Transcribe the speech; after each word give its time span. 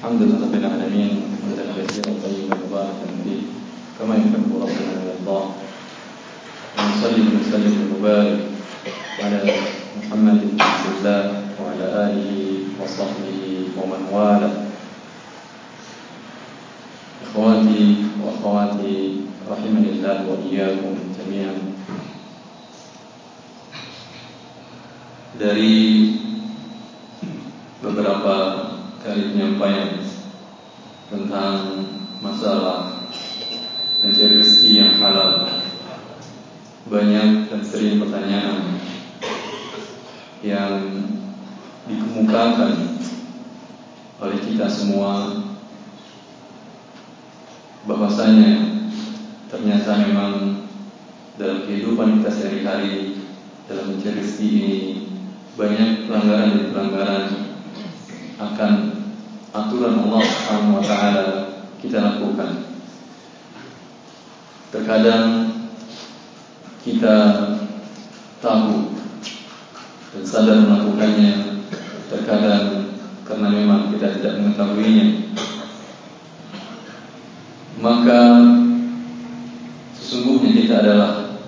الحمد 0.00 0.22
لله 0.22 0.40
رب 0.48 0.54
العالمين 0.56 1.12
حمدا 1.44 1.64
كثيرا 1.76 2.12
طيبا 2.24 2.56
مباركا 2.56 3.06
فيه 3.20 3.40
كما 4.00 4.16
يحب 4.16 4.48
ربنا 4.48 4.92
ويرضاه 4.96 5.44
ونصلي 6.78 7.20
ونسلم 7.28 7.74
ونبارك 7.80 8.40
على 9.20 9.38
محمد 10.00 10.38
بن 10.40 10.56
عبد 10.56 10.86
الله 10.96 11.22
وعلى 11.60 11.86
آله 12.04 12.32
وصحبه 12.80 13.40
ومن 13.76 14.02
والاه. 14.08 14.56
إخواتي 17.28 17.84
وأخواتي 18.24 18.96
رحمني 19.52 19.88
الله 20.00 20.16
وإياكم 20.24 20.94
جميعا. 21.20 21.56
Dari 25.36 25.76
beberapa 27.84 28.36
kali 29.10 29.34
penyampaian 29.34 29.98
tentang 31.10 31.82
masalah 32.22 33.10
mencari 33.98 34.38
rezeki 34.38 34.70
yang 34.78 34.92
halal. 35.02 35.50
Banyak 36.86 37.50
dan 37.50 37.58
sering 37.66 37.98
pertanyaan 37.98 38.78
yang 40.46 40.78
dikemukakan 41.90 43.02
oleh 44.22 44.38
kita 44.46 44.70
semua 44.70 45.42
bahwasanya 47.90 48.78
ternyata 49.50 50.06
memang 50.06 50.34
dalam 51.34 51.66
kehidupan 51.66 52.22
kita 52.22 52.30
sehari-hari 52.30 53.26
dalam 53.66 53.90
mencari 53.90 54.22
rezeki 54.22 54.46
ini 54.54 54.78
banyak 55.58 56.06
pelanggaran 56.06 56.50
dan 56.54 56.66
pelanggaran 56.70 57.24
akan 58.40 58.99
aturan 59.50 60.06
Allah 60.06 60.22
Subhanahu 60.22 60.78
wa 60.78 60.84
taala 60.84 61.26
kita 61.82 61.98
lakukan. 61.98 62.50
Terkadang 64.70 65.26
kita 66.86 67.16
tahu 68.38 68.94
dan 70.14 70.24
sadar 70.26 70.62
melakukannya, 70.62 71.62
terkadang 72.06 72.94
karena 73.26 73.48
memang 73.50 73.90
kita 73.94 74.14
tidak 74.18 74.38
mengetahuinya. 74.38 75.06
Maka 77.80 78.20
sesungguhnya 79.98 80.50
kita 80.52 80.74
adalah 80.84 81.40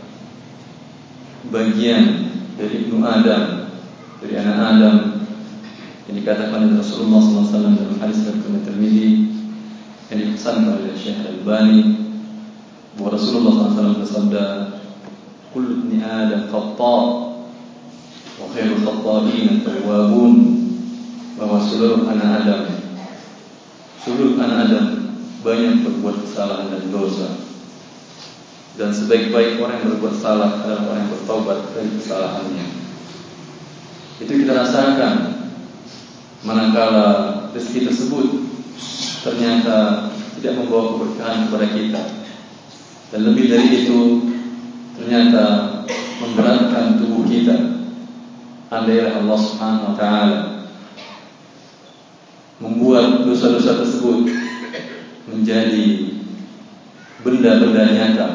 bagian 1.53 2.33
dari 2.57 2.89
Ibnu 2.89 3.05
Adam, 3.05 3.69
dari 4.23 4.35
anak 4.41 4.59
Adam 4.59 5.22
dikatakan 6.23 6.71
oleh 6.71 6.79
Rasulullah 6.79 7.19
SAW 7.19 7.75
dalam 7.75 7.99
hadis 7.99 8.23
dari 8.23 8.39
Tirmidzi 8.63 9.11
yang 10.07 10.19
dipesankan 10.23 10.79
oleh 10.79 10.95
Syekh 10.95 11.19
Al-Albani 11.19 11.99
bahwa 12.95 13.19
Rasulullah 13.19 13.67
SAW 13.67 13.99
bersabda 13.99 14.45
Kul 15.51 15.83
ibni 15.83 15.99
Adam 15.99 16.47
khata 16.47 16.99
wa 18.39 18.47
khairul 18.55 18.87
khata'in 18.87 19.67
tawabun 19.67 20.35
bahwa 21.35 21.59
seluruh 21.59 22.07
anak 22.07 22.47
Adam 22.47 22.63
seluruh 23.99 24.39
anak 24.39 24.71
Adam 24.71 24.87
banyak 25.43 25.83
berbuat 25.83 26.23
kesalahan 26.23 26.71
dan 26.71 26.87
dosa. 26.95 27.29
Dan 28.79 28.95
sebaik-baik 28.95 29.59
orang 29.59 29.85
yang 29.85 29.99
berbuat 29.99 30.17
salah 30.23 30.63
adalah 30.63 30.87
orang 30.87 30.99
yang 31.03 31.11
bertobat 31.19 31.59
dari 31.75 31.91
kesalahannya. 31.99 32.67
Itu 34.23 34.33
kita 34.33 34.55
rasakan 34.55 35.32
manakala 36.43 37.07
rezeki 37.55 37.91
tersebut 37.91 38.27
ternyata 39.23 40.11
tidak 40.39 40.59
membawa 40.59 40.99
keberkahan 40.99 41.39
kepada 41.47 41.67
kita. 41.71 42.03
Dan 43.15 43.21
lebih 43.31 43.47
dari 43.47 43.69
itu 43.87 44.01
ternyata 44.99 45.45
memberatkan 46.19 46.99
tubuh 46.99 47.23
kita. 47.27 47.87
Andailah 48.73 49.21
Allah 49.21 49.39
Subhanahu 49.39 49.89
wa 49.93 49.97
taala 50.01 50.41
membuat 52.57 53.29
dosa-dosa 53.29 53.85
tersebut 53.85 54.33
menjadi 55.29 56.17
benda-benda 57.21 57.85
nyata 57.93 58.29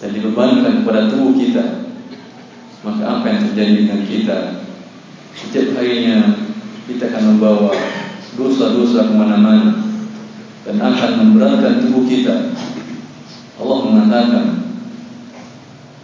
dan 0.00 0.10
dibebankan 0.16 0.82
kepada 0.82 1.12
tubuh 1.12 1.36
kita 1.36 1.82
maka 2.82 3.02
apa 3.06 3.26
yang 3.30 3.40
terjadi 3.46 3.72
dengan 3.86 4.00
kita? 4.02 4.38
Setiap 5.38 5.78
harinya 5.78 6.34
kita 6.90 7.12
akan 7.12 7.36
membawa 7.36 7.70
dosa-dosa 8.34 9.12
kemana-mana 9.12 9.82
dan 10.62 10.76
akan 10.78 11.10
memberatkan 11.20 11.86
tubuh 11.86 12.06
kita. 12.06 12.54
Allah 13.60 13.78
mengatakan 13.86 14.44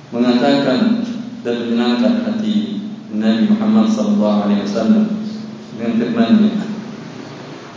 mengatakan 0.08 1.04
dan 1.44 1.54
menyenangkan 1.64 2.14
hati 2.24 2.84
Nabi 3.12 3.48
Muhammad 3.52 3.86
sallallahu 3.88 4.38
alaihi 4.48 4.64
wasallam 4.64 5.04
dengan 5.76 5.92
firman-Nya. 5.96 6.52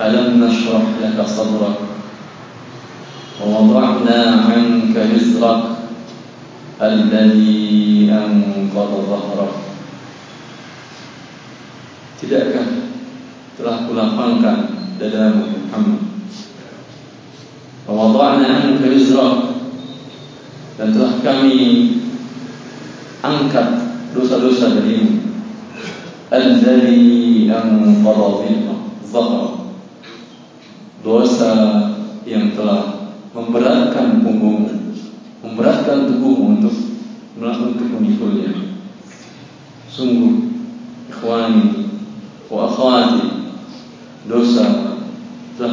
Alam 0.01 0.41
nashrah 0.41 0.97
laka 0.97 1.23
sadrak 1.28 1.78
wa 3.38 3.45
wada'na 3.45 4.50
'anka 4.50 5.01
wizrak 5.13 5.61
alladhi 6.81 8.09
anqadha 8.09 9.00
dhahrak. 9.06 9.53
Tidakkah 12.22 12.60
telah 13.71 13.87
kulapangkan 13.87 14.57
dadamu 14.99 15.47
Muhammad. 15.47 16.03
Wa 17.87 17.91
wada'na 17.95 18.75
'anka 18.75 18.83
wizrak 18.91 19.63
dan 20.75 20.91
telah 20.91 21.15
kami 21.23 21.55
angkat 23.23 23.67
dosa-dosa 24.11 24.75
darimu 24.75 25.23
alladhi 26.27 27.47
anqadha 27.47 28.75
dhahrak 29.07 29.51
dosa 30.99 31.51
yang 32.27 32.51
telah 32.51 33.15
memberatkan 33.31 34.19
punggungmu, 34.19 34.99
memberatkan 35.47 36.11
tubuhmu 36.11 36.59
untuk 36.59 36.75
melakukan 37.39 37.87
memikulnya. 37.87 38.51
Sungguh, 39.87 40.59
ikhwani 41.07 41.87
wa 42.51 42.67
akhwati, 42.67 43.30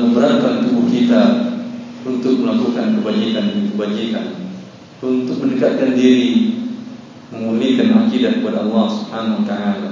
memberatkan 0.04 0.66
tubuh 0.66 0.86
kita 0.86 1.22
untuk 2.06 2.40
melakukan 2.40 2.98
kebajikan-kebajikan, 2.98 4.26
untuk 5.02 5.36
mendekatkan 5.42 5.98
diri, 5.98 6.58
memulihkan 7.34 8.06
akidah 8.06 8.38
kepada 8.40 8.64
Allah 8.64 8.86
Subhanahu 8.88 9.42
Wa 9.42 9.46
Taala. 9.46 9.90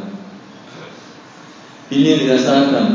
Ini 1.86 2.10
dirasakan 2.26 2.86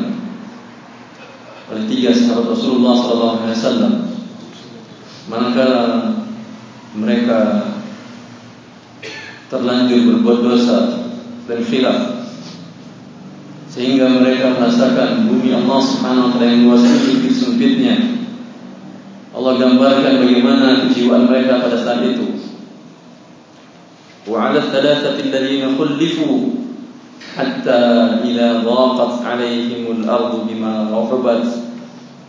oleh 1.72 1.84
tiga 1.88 2.12
sahabat 2.12 2.52
Rasulullah 2.52 2.96
SAW. 3.00 4.12
Manakala 5.32 6.12
mereka 6.92 7.72
terlanjur 9.48 10.12
berbuat 10.12 10.40
dosa 10.44 11.08
dan 11.48 11.60
khilaf, 11.64 12.21
sehingga 13.72 14.12
mereka 14.12 14.52
merasakan 14.60 15.32
bumi 15.32 15.56
Allah 15.56 15.80
Subhanahu 15.80 16.28
Wa 16.28 16.32
Taala 16.36 16.52
yang 16.52 16.62
luas 16.68 16.84
ini 16.84 17.32
sempitnya. 17.32 17.96
Allah 19.32 19.56
gambarkan 19.56 20.20
bagaimana 20.20 20.86
kejiwaan 20.86 21.32
mereka 21.32 21.64
pada 21.64 21.80
saat 21.80 22.04
itu. 22.04 22.42
وعلى 24.22 24.60
الثلاثة 24.60 25.20
الذين 25.20 25.82
خلفوا 25.82 26.38
حتى 27.38 27.82
إذا 28.30 28.64
ضاقت 28.66 29.26
عليهم 29.26 29.98
الأرض 29.98 30.48
بما 30.50 30.74
رحبت 30.94 31.48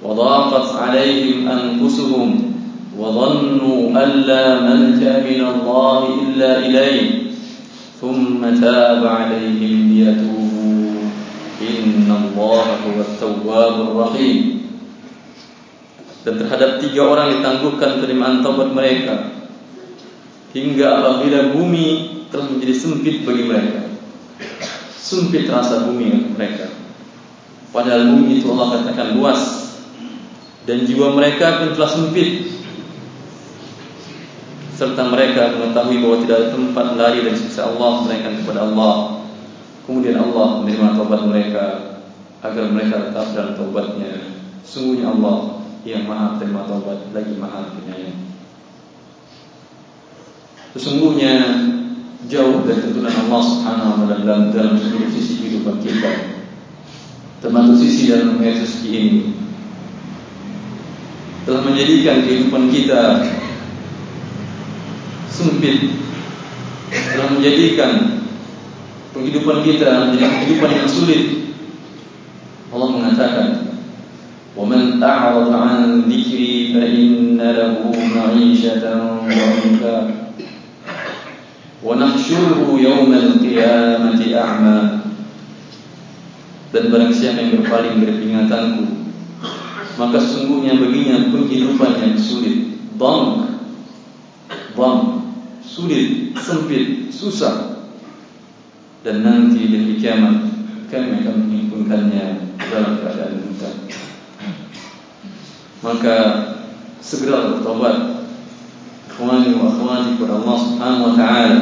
وضاقت 0.02 0.76
عليهم 0.76 1.48
أنفسهم 1.48 2.52
وظنوا 2.98 4.04
أن 4.04 4.08
لا 4.08 4.60
ملجأ 4.60 5.20
من 5.20 5.40
الله 5.52 6.08
إلا 6.22 6.58
إليه 6.66 7.22
ثم 8.00 8.40
تاب 8.60 9.06
عليهم 9.06 9.92
ليتوبوا 9.92 10.31
huwa 12.84 13.04
tawwabur 13.18 13.90
rahim. 14.06 14.66
Dan 16.22 16.38
terhadap 16.38 16.78
tiga 16.78 17.02
orang 17.02 17.38
ditangguhkan 17.38 17.98
penerimaan 17.98 18.46
taubat 18.46 18.70
mereka 18.70 19.42
hingga 20.54 21.02
apabila 21.02 21.50
bumi 21.56 21.86
telah 22.30 22.46
menjadi 22.46 22.74
sempit 22.78 23.26
bagi 23.26 23.42
mereka 23.42 23.92
sempit 25.12 25.44
rasa 25.44 25.84
bumi 25.84 26.32
mereka. 26.32 26.72
Padahal 27.68 28.16
bumi 28.16 28.40
itu 28.40 28.48
Allah 28.56 28.80
katakan 28.80 29.20
luas 29.20 29.40
dan 30.64 30.88
jiwa 30.88 31.12
mereka 31.12 31.60
pun 31.60 31.76
telah 31.76 31.90
sempit. 31.92 32.48
Serta 34.72 35.04
mereka 35.12 35.60
mengetahui 35.60 36.00
bahwa 36.00 36.16
tidak 36.24 36.36
ada 36.40 36.48
tempat 36.56 36.86
lari 36.96 37.18
dari 37.22 37.36
sisi 37.36 37.60
Allah 37.60 38.08
mereka 38.08 38.32
kepada 38.40 38.60
Allah. 38.64 39.20
Kemudian 39.84 40.16
Allah 40.16 40.64
menerima 40.64 40.96
taubat 40.96 41.22
mereka 41.28 41.64
agar 42.42 42.64
mereka 42.74 43.08
tetap 43.08 43.26
dalam 43.38 43.54
taubatnya. 43.54 44.34
Sungguhnya 44.66 45.14
Allah 45.14 45.62
yang 45.86 46.10
maha 46.10 46.38
terima 46.42 46.66
taubat 46.66 47.14
lagi 47.14 47.38
maha 47.38 47.70
penyayang. 47.78 48.18
Sesungguhnya 50.74 51.34
jauh 52.26 52.66
dari 52.66 52.80
tuntunan 52.82 53.14
Allah 53.14 53.40
Subhanahu 53.46 53.90
wa 54.02 54.06
taala 54.10 54.50
dalam, 54.50 54.74
seluruh 54.78 55.10
sisi 55.14 55.42
kehidupan 55.42 55.78
kita. 55.82 56.42
Termasuk 57.42 57.76
sisi 57.78 58.10
dalam 58.10 58.38
ayat 58.38 58.62
suci 58.62 58.88
ini. 58.90 59.22
Telah 61.42 61.62
menjadikan 61.66 62.22
kehidupan 62.22 62.70
kita 62.70 63.02
sempit. 65.30 65.90
Telah 66.90 67.28
menjadikan 67.34 68.22
kehidupan 69.12 69.66
kita 69.66 70.14
menjadi 70.14 70.26
kehidupan 70.40 70.70
yang 70.72 70.88
sulit 70.88 71.51
Allah 72.71 72.89
mengatakan 72.91 73.67
وَمَنْ 74.57 75.03
أَعْرَضَ 75.03 75.53
عَنْ 75.53 76.09
ذِكْرِي 76.09 76.73
فَإِنَّ 76.73 77.37
لَهُ 77.37 77.77
مَعِيشَةً 77.93 78.83
ضَنْكًا 79.29 79.97
وَنَحْشُرُهُ 81.85 82.61
يَوْمَ 82.65 83.11
الْقِيَامَةِ 83.13 84.19
أَعْمَى 84.33 84.79
Dan 86.73 86.83
barang 86.91 87.13
siapa 87.13 87.37
yang 87.37 87.61
berpaling 87.61 88.01
dari 88.01 88.13
peringatanku 88.17 88.85
Maka 90.01 90.17
sesungguhnya 90.19 90.75
baginya 90.81 91.29
penghidupan 91.31 91.91
yang 92.01 92.17
sulit 92.17 92.81
Bang 92.97 93.55
Bang 94.73 95.21
Sulit, 95.61 96.33
sempit, 96.33 97.13
susah 97.13 97.85
Dan 99.05 99.21
nanti 99.21 99.69
di 99.69 99.95
kiamat 100.01 100.49
Kami 100.89 101.23
akan 101.23 101.35
menghimpunkannya 101.45 102.50
dalam 102.72 102.96
keadaan 103.04 103.44
buta 103.44 103.70
Maka 105.84 106.16
Segera 107.02 107.50
bertobat 107.50 108.24
Ikhwani 109.10 109.58
wa 109.58 109.68
akhwati 109.68 110.16
kepada 110.16 110.40
Allah 110.40 110.56
subhanahu 110.56 111.04
wa 111.04 111.14
ta'ala. 111.18 111.58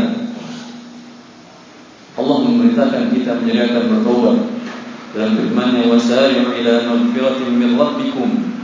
Allah 2.14 2.36
memerintahkan 2.46 3.10
kita 3.10 3.42
menjadikan 3.42 3.90
bertobat 3.90 4.36
dalam 5.16 5.34
firman-Nya 5.34 5.90
wasari'u 5.90 6.54
ila 6.54 6.72
maghfiratin 6.86 7.50
min 7.58 7.74
rabbikum. 7.74 8.54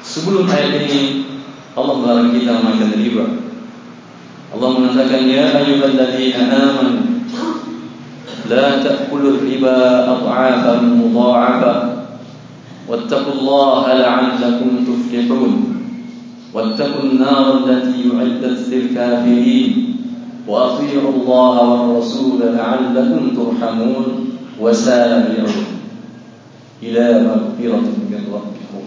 Sebelum 0.00 0.48
ayat 0.48 0.88
ini 0.88 1.02
Allah 1.76 1.94
melarang 2.00 2.30
kita 2.32 2.62
makan 2.62 2.90
riba 2.94 3.26
Allah 4.54 4.68
mengatakan 4.78 5.26
ya 5.26 5.50
ayyuhalladzina 5.58 6.42
amanu 6.48 7.13
لا 8.50 8.82
تأكلوا 8.82 9.30
الربا 9.40 9.78
أضعافا 10.10 10.74
مضاعفة. 10.80 11.74
واتقوا 12.88 13.32
الله 13.32 13.84
لعلكم 13.92 14.70
تفلحون. 14.84 15.52
واتقوا 16.54 17.02
النار 17.02 17.46
التي 17.64 18.12
أعدت 18.12 18.58
للكافرين. 18.68 19.72
وأطيعوا 20.44 21.12
الله 21.12 21.56
والرسول 21.70 22.40
لعلكم 22.40 23.22
ترحمون. 23.32 24.06
وسامعوا 24.54 25.66
إلى 26.82 27.04
مغفرة 27.26 27.86
من 28.06 28.22
ربكم. 28.30 28.84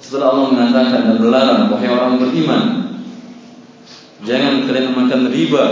Setelah 0.00 0.34
Allah 0.34 0.46
mengatakan 0.50 1.00
dan 1.06 1.18
melarang 1.22 1.70
wahai 1.70 1.90
orang 1.92 2.18
beriman, 2.18 2.64
jangan 4.24 4.66
kalian 4.66 4.96
makan 4.96 5.30
riba. 5.30 5.64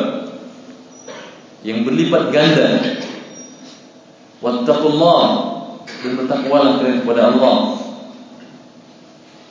Yang 1.67 1.83
berlipat 1.83 2.31
ganda. 2.31 2.69
Wattaqullah. 4.39 5.23
Dan 5.89 6.13
bertakwalah 6.15 6.79
kalian 6.79 7.03
kepada 7.03 7.35
Allah. 7.35 7.57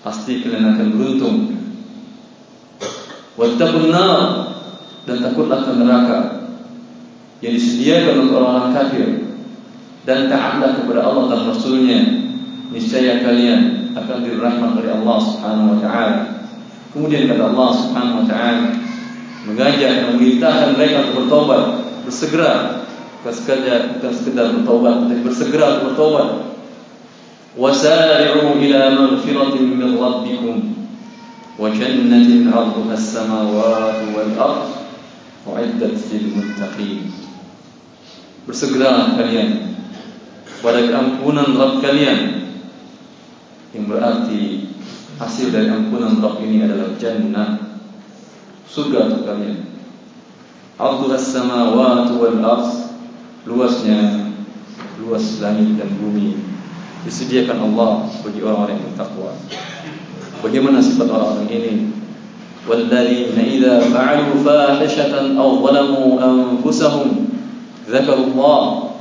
Pasti 0.05 0.39
kalian 0.45 0.77
akan 0.77 0.87
beruntung. 0.95 1.37
Wattaqun 3.35 3.91
nar 3.91 4.19
dan 5.03 5.17
takutlah 5.19 5.59
ke 5.67 5.71
neraka. 5.75 6.19
Yang 7.43 7.53
disediakan 7.59 8.15
untuk 8.27 8.35
orang-orang 8.39 8.73
kafir. 8.73 9.07
Dan 10.07 10.31
taatlah 10.31 10.79
kepada 10.79 11.03
Allah 11.03 11.23
dan 11.35 11.41
Rasulnya. 11.51 11.99
Niscaya 12.71 13.19
kalian 13.19 13.91
akan 13.95 14.17
dirahmat 14.23 14.71
oleh 14.79 14.91
Allah 14.95 15.17
Subhanahu 15.19 15.67
wa 15.75 15.77
taala. 15.83 16.17
Kemudian 16.95 17.27
kata 17.27 17.43
Allah 17.51 17.69
Subhanahu 17.75 18.19
wa 18.23 18.27
taala 18.27 18.87
mengajak 19.47 19.91
dan 19.95 20.05
memerintahkan 20.11 20.69
mereka 20.75 20.97
untuk 21.07 21.15
bertobat, 21.23 21.63
bersegera. 22.07 22.87
Bukan 23.19 23.33
sekadar 23.35 23.81
bukan 23.99 24.11
sekadar 24.15 24.47
bertaubat 24.55 24.95
tapi 25.11 25.21
bersegera 25.27 25.67
bertaubat. 25.83 26.29
Wasari'u 27.59 28.55
ila 28.55 28.81
maghfiratin 28.95 29.63
min 29.67 29.81
rabbikum 29.99 30.55
wa 31.57 31.67
jannatin 31.73 32.47
'arduha 32.47 32.95
as-samawati 32.95 34.13
wal 34.15 34.33
ardh 34.39 34.71
uiddat 35.43 35.99
lil 36.13 36.25
muttaqin. 36.31 37.11
Bersegera 38.47 39.19
kalian 39.19 39.75
kepada 40.47 40.87
ampunan 40.95 41.51
Rabb 41.57 41.83
kalian 41.83 42.47
yang 43.75 43.85
berarti 43.91 44.71
hasil 45.19 45.51
dari 45.51 45.67
ampunan 45.67 46.23
Rabb 46.23 46.39
ini 46.45 46.63
adalah 46.63 46.95
jannah 46.95 47.81
surga 48.69 48.99
untuk 49.11 49.23
kalian. 49.27 49.66
Arduha 50.77 51.17
as-samawati 51.17 52.13
wal 52.21 52.37
ardh 52.37 52.93
luasnya 53.49 54.29
luas 55.01 55.41
langit 55.41 55.73
dan 55.81 55.89
bumi 55.97 56.37
disediakan 57.01 57.65
Allah 57.65 58.05
bagi 58.21 58.45
orang-orang 58.45 58.77
yang 58.77 58.85
bertakwa. 58.93 59.33
Bagaimana 60.45 60.77
sifat 60.77 61.09
orang-orang 61.09 61.49
ini? 61.49 61.73
Walladzina 62.69 63.41
idza 63.41 63.89
fa'alu 63.89 64.43
fahishatan 64.45 65.33
aw 65.33 65.49
zalamu 65.65 66.21
anfusahum 66.21 67.25
dzakaru 67.89 68.37
Allah 68.37 68.93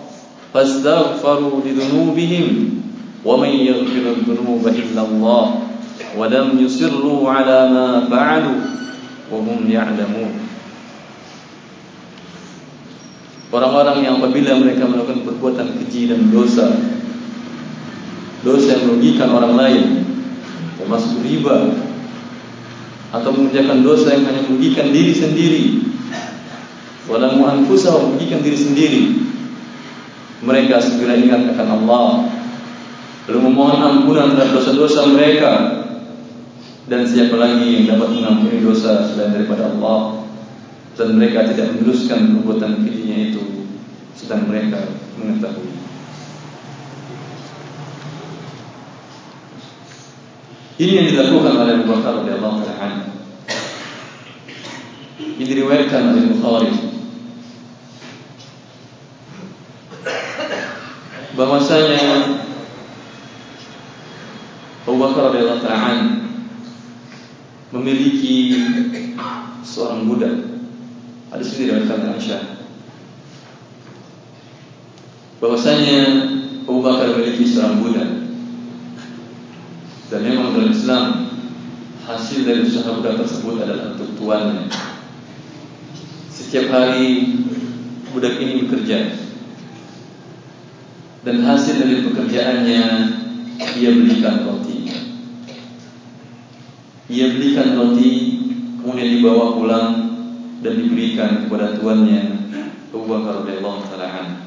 fastaghfaru 0.57 1.61
lidhunubihim 1.61 2.81
wa 3.21 3.37
man 3.37 3.53
yaghfiru 3.53 4.25
dhunuba 4.25 4.73
illa 4.73 5.05
Allah 5.05 5.45
wa 6.17 6.25
lam 6.25 6.57
yusirru 6.57 7.27
'ala 7.27 7.69
ma 7.69 7.87
fa'alu 8.09 8.55
Orang-orang 13.55 14.03
yang 14.03 14.19
apabila 14.19 14.59
mereka 14.59 14.91
melakukan 14.91 15.23
perbuatan 15.23 15.79
keji 15.83 16.11
dan 16.11 16.31
dosa 16.35 16.67
dosa 18.43 18.79
yang 18.79 18.83
merugikan 18.87 19.31
orang 19.35 19.59
lain 19.59 19.85
termasuk 20.79 21.19
riba 21.27 21.83
atau 23.11 23.31
mengerjakan 23.35 23.83
dosa 23.83 24.15
yang 24.15 24.23
hanya 24.31 24.47
merugikan 24.47 24.95
diri 24.95 25.11
sendiri 25.11 25.65
wala 27.11 27.35
mu'anfusah 27.35 28.07
merugikan 28.07 28.47
diri 28.47 28.59
sendiri 28.59 29.03
mereka 30.45 30.77
segera 30.83 31.17
ingat 31.17 31.57
akan 31.57 31.69
Allah. 31.83 32.09
Lalu 33.27 33.39
memohon 33.51 33.81
ampunan 33.81 34.37
terhadap 34.37 34.55
dosa-dosa 34.55 35.09
mereka. 35.11 35.53
Dan 36.87 37.03
siapa 37.03 37.35
lagi 37.35 37.83
yang 37.83 37.99
dapat 37.99 38.15
mengampuni 38.15 38.63
dosa 38.63 39.03
selain 39.03 39.35
daripada 39.35 39.67
Allah 39.75 40.16
dan 40.97 41.09
mereka 41.17 41.45
tidak 41.53 41.77
meneruskan 41.77 42.41
perbuatan 42.41 42.83
kejinya 42.83 43.19
itu 43.31 43.45
sedang 44.17 44.49
mereka 44.49 44.81
mengetahui 45.21 45.77
Ini 50.77 50.93
yang 50.93 51.09
dilakukan 51.09 51.57
oleh 51.57 51.73
Abu 51.81 51.89
Bakar 51.89 52.21
radhiyallahu 52.21 52.61
taala 52.69 53.09
Ini 55.17 55.41
diriwayatkan 55.41 56.13
oleh 56.13 56.25
Bukhari. 56.37 56.73
Bahwasanya 61.33 62.01
Abu 64.85 64.97
Bakar 65.01 65.33
radhiyallahu 65.33 65.65
taala 65.65 65.97
memiliki 67.73 68.57
seorang 69.65 70.05
budak. 70.05 70.56
Ada 71.27 71.43
sini 71.43 71.67
diriwayatkan 71.67 72.15
Aisyah. 72.15 72.43
Bahwasanya 75.43 76.01
Abu 76.67 76.81
Bakar 76.83 77.19
memiliki 77.19 77.45
seorang 77.47 77.83
budak 77.83 78.11
dan 80.07 80.21
memang 80.23 80.55
dalam 80.55 80.71
Islam 80.71 81.05
hasil 82.07 82.47
dari 82.47 82.63
usaha 82.63 82.95
budak 82.95 83.19
tersebut 83.27 83.59
adalah 83.59 83.99
untuk 83.99 84.15
tuannya. 84.15 84.71
Setiap 86.31 86.71
hari 86.71 87.37
budak 88.15 88.39
ini 88.39 88.65
bekerja 88.65 89.19
dan 91.27 91.43
hasil 91.43 91.75
dari 91.83 92.07
pekerjaannya 92.07 92.83
ia 93.59 93.91
belikan 93.91 94.47
roti. 94.47 94.87
Ia 97.11 97.27
belikan 97.35 97.75
roti 97.75 98.11
kemudian 98.79 99.11
dibawa 99.19 99.59
pulang 99.59 100.06
dan 100.65 100.73
diberikan 100.81 101.45
kepada 101.45 101.77
tuannya 101.77 102.23
Abu 102.89 103.05
Bakar 103.05 103.45
radhiyallahu 103.45 103.93
taala 103.93 104.41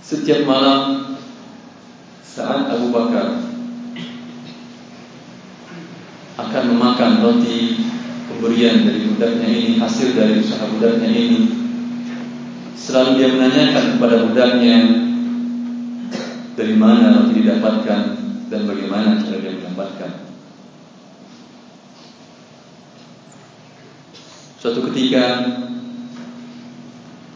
setiap 0.00 0.46
malam 0.48 1.12
saat 2.22 2.70
Abu 2.72 2.94
Bakar 2.94 3.42
akan 6.36 6.64
memakan 6.72 7.12
roti 7.24 7.80
pemberian 8.28 8.84
dari 8.88 9.08
budaknya 9.08 9.48
ini 9.48 9.72
hasil 9.80 10.16
dari 10.16 10.40
usaha 10.40 10.64
budaknya 10.68 11.10
ini 11.10 11.40
selalu 12.76 13.10
dia 13.20 13.28
menanyakan 13.34 13.84
kepada 13.96 14.16
budaknya 14.30 14.76
dari 16.56 16.74
mana 16.76 17.20
roti 17.20 17.40
didapatkan 17.40 18.00
dan 18.48 18.60
bagaimana 18.64 19.20
cara 19.20 19.42
dia 19.42 19.52
mendapatkan 19.60 20.25
suatu 24.56 24.88
ketika 24.90 25.44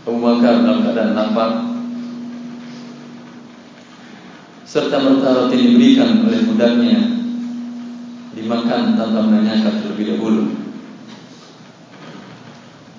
Abu 0.08 0.18
Bakar 0.18 0.64
dalam 0.64 0.80
keadaan 0.82 1.12
lapar 1.12 1.50
serta 4.64 4.96
merta 5.02 5.34
roti 5.34 5.56
diberikan 5.58 6.24
oleh 6.24 6.46
budaknya 6.46 6.98
dimakan 8.32 8.94
tanpa 8.94 9.20
menanyakan 9.26 9.82
terlebih 9.82 10.16
dahulu. 10.16 10.44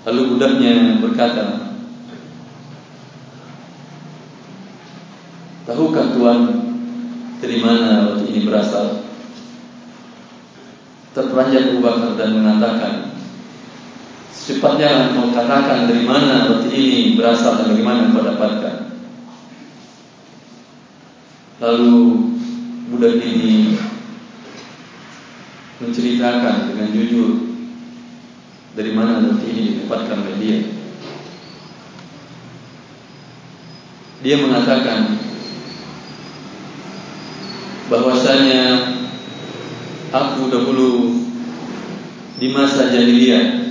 Lalu 0.02 0.22
budaknya 0.36 0.98
berkata, 1.00 1.72
Tahukah 5.62 6.12
Tuhan 6.12 6.40
dari 7.40 7.58
mana 7.64 8.12
roti 8.12 8.34
ini 8.34 8.44
berasal? 8.44 9.08
Terperanjat 11.16 11.72
Abu 11.72 11.80
Bakar 11.80 12.18
dan 12.20 12.36
mengatakan, 12.36 13.11
Secepatnya 14.32 15.12
engkau 15.12 15.36
katakan 15.36 15.92
dari 15.92 16.08
mana 16.08 16.50
roti 16.50 16.72
ini 16.74 17.00
berasal 17.20 17.62
dan 17.62 17.76
bagaimana 17.76 18.10
engkau 18.10 18.26
dapatkan. 18.26 18.76
Lalu 21.62 21.96
budak 22.90 23.22
ini 23.22 23.78
menceritakan 25.78 26.74
dengan 26.74 26.88
jujur 26.90 27.30
dari 28.74 28.92
mana 28.96 29.22
roti 29.22 29.46
ini 29.52 29.62
didapatkan 29.78 30.18
oleh 30.26 30.36
dia. 30.42 30.60
Dia 34.22 34.38
mengatakan 34.38 35.18
bahwasanya 37.90 38.64
aku 40.14 40.48
dahulu 40.48 41.20
di 42.38 42.48
masa 42.54 42.94
jahiliyah 42.94 43.62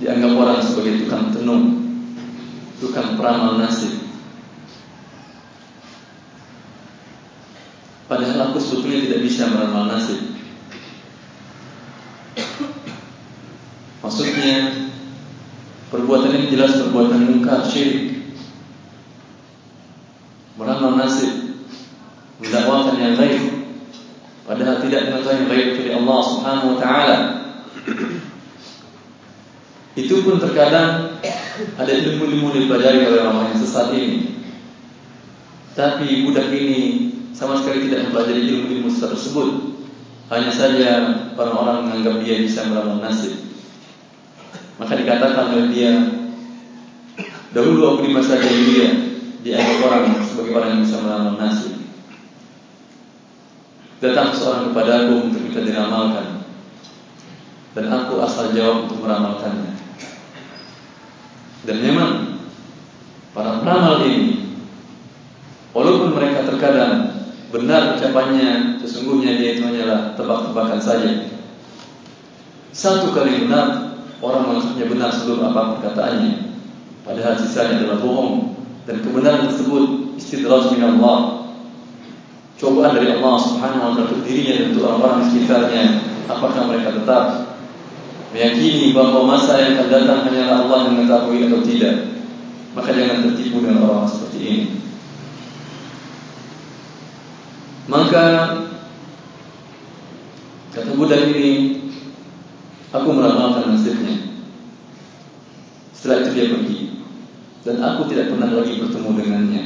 dianggap 0.00 0.32
orang 0.32 0.60
sebagai 0.80 1.04
tukang 1.04 1.28
tenung, 1.28 1.64
tukang 2.80 3.20
peramal 3.20 3.60
nasib. 3.60 4.00
Padahal 8.08 8.48
aku 8.48 8.56
sebetulnya 8.56 9.04
tidak 9.04 9.20
bisa 9.28 9.52
meramal 9.52 9.92
nasib. 9.92 10.40
Maksudnya 14.00 14.88
Perbuatan 15.90 16.38
ini 16.38 16.54
jelas 16.54 16.78
perbuatan 16.78 17.26
mungkar 17.28 17.66
syirik. 17.66 18.22
Meramal 20.54 20.96
nasib 20.96 21.60
Mendakwakan 22.38 22.96
yang 22.96 23.14
baik 23.18 23.42
Padahal 24.46 24.80
tidak 24.86 25.10
mengetahui 25.10 25.36
yang 25.44 25.48
baik 25.50 25.66
dari 25.76 25.90
Allah 25.98 26.20
subhanahu 26.24 26.68
wa 26.72 26.76
ta'ala 26.78 27.09
Itu 30.10 30.26
pun 30.26 30.42
terkadang 30.42 31.22
Ada 31.78 31.92
ilmu-ilmu 31.94 32.50
dipelajari 32.50 33.06
oleh 33.06 33.22
orang 33.22 33.54
yang 33.54 33.62
sesat 33.62 33.94
ini 33.94 34.42
Tapi 35.78 36.26
budak 36.26 36.50
ini 36.50 37.10
sama 37.40 37.56
sekali 37.56 37.88
tidak 37.88 38.12
mempelajari 38.12 38.52
ilmu-ilmu 38.52 38.92
tersebut. 38.92 39.48
Hanya 40.28 40.52
saja 40.52 40.90
orang-orang 41.32 41.88
menganggap 41.88 42.20
dia 42.20 42.36
bisa 42.44 42.68
meramal 42.68 43.00
nasib. 43.00 43.32
Maka 44.76 44.92
dikatakan 44.92 45.56
oleh 45.56 45.66
dia, 45.72 45.92
dahulu 47.56 47.96
aku 47.96 48.00
di 48.04 48.12
masa 48.12 48.36
jahiliyah 48.36 48.92
dianggap 49.40 49.78
orang 49.88 50.04
sebagai 50.20 50.52
orang 50.52 50.70
yang 50.76 50.82
bisa 50.84 50.96
meramal 51.00 51.34
nasib. 51.40 51.74
Datang 54.04 54.36
seorang 54.36 54.64
kepada 54.72 54.92
aku 55.08 55.14
untuk 55.32 55.40
kita 55.48 55.60
diramalkan, 55.64 56.44
dan 57.72 57.86
aku 57.88 58.20
asal 58.20 58.52
jawab 58.52 58.84
untuk 58.84 59.00
meramalkannya. 59.00 59.69
Dan 61.66 61.76
memang 61.84 62.40
para 63.36 63.60
peramal 63.60 64.00
ini, 64.08 64.56
walaupun 65.76 66.16
mereka 66.16 66.48
terkadang 66.48 67.20
benar 67.50 67.98
ucapannya 67.98 68.78
sesungguhnya 68.78 69.36
dia 69.36 69.58
itu 69.58 69.62
hanyalah 69.66 70.14
tebak-tebakan 70.14 70.80
saja. 70.80 71.28
Satu 72.70 73.10
kali 73.10 73.44
benar 73.44 73.98
orang 74.22 74.46
menganggapnya 74.46 74.86
benar 74.86 75.10
seluruh 75.12 75.50
apa 75.50 75.76
perkataannya, 75.76 76.54
padahal 77.02 77.34
sisanya 77.36 77.82
adalah 77.82 77.98
bohong 77.98 78.56
dan 78.86 79.02
kebenaran 79.02 79.50
tersebut 79.50 80.16
istidraj 80.16 80.72
min 80.72 80.86
Allah. 80.86 81.44
Cobaan 82.60 82.92
dari 82.92 83.16
Allah 83.16 83.36
Subhanahu 83.40 83.82
wa 83.82 83.92
taala 83.96 84.12
untuk 84.12 84.22
dirinya 84.24 84.52
dan 84.52 84.64
untuk 84.72 84.84
orang-orang 84.84 85.16
di 85.16 85.26
sekitarnya, 85.32 85.84
apakah 86.28 86.62
mereka 86.68 86.88
tetap 86.92 87.24
meyakini 88.30 88.94
bahawa 88.94 89.36
masa 89.36 89.58
yang 89.58 89.74
akan 89.78 89.88
datang 89.90 90.20
hanyalah 90.30 90.56
Allah 90.66 90.78
yang 90.86 90.92
mengetahui 90.96 91.38
atau 91.50 91.60
tidak? 91.66 91.96
Maka 92.70 92.90
jangan 92.94 93.26
tertipu 93.26 93.62
dengan 93.62 93.82
orang, 93.82 94.06
seperti 94.06 94.38
ini. 94.38 94.66
Maka 97.90 98.24
kata 100.70 100.94
budak 100.94 101.34
ini 101.34 101.82
aku 102.94 103.08
meramalkan 103.10 103.74
nasibnya. 103.74 104.30
Setelah 105.90 106.22
itu 106.22 106.30
dia 106.32 106.46
pergi 106.54 106.80
dan 107.66 107.76
aku 107.82 108.08
tidak 108.08 108.30
pernah 108.30 108.48
lagi 108.48 108.78
bertemu 108.78 109.10
dengannya. 109.18 109.64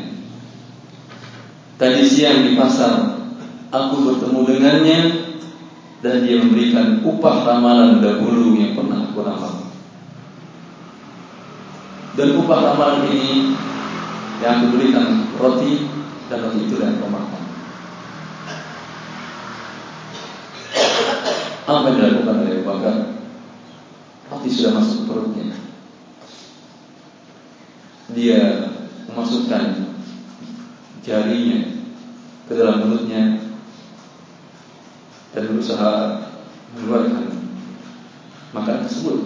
Tadi 1.77 2.03
siang 2.09 2.49
di 2.49 2.57
pasar 2.57 3.21
aku 3.69 3.95
bertemu 4.09 4.41
dengannya 4.49 4.99
dan 6.05 6.21
dia 6.21 6.37
memberikan 6.37 7.01
upah 7.01 7.49
ramalan 7.49 8.05
dahulu 8.05 8.61
yang 8.61 8.77
pernah 8.77 9.09
aku 9.09 9.25
ramal. 9.25 9.73
Dan 12.13 12.37
upah 12.45 12.59
ramalan 12.61 13.09
ini 13.09 13.57
yang 14.45 14.61
aku 14.61 14.77
berikan 14.77 15.33
roti 15.41 15.89
dan 16.29 16.45
roti 16.45 16.61
itu 16.69 16.77
yang 16.77 17.01
aku 17.01 17.09
makan. 17.09 17.43
Apa 21.65 21.89
yang 21.89 21.97
dilakukan 21.97 22.37
oleh 22.45 22.61
Bakar? 22.61 22.97
Roti 24.29 24.49
sudah 24.53 24.77
masuk 24.77 25.09
perutnya. 25.09 25.57
Dia 28.13 28.69
memasukkan 29.09 29.89
jarinya 31.01 31.81
ke 32.45 32.53
dalam 32.53 32.85
mulutnya 32.85 33.34
berusaha 35.55 36.27
mengeluarkan 36.75 37.31
makanan 38.51 38.83
tersebut. 38.91 39.19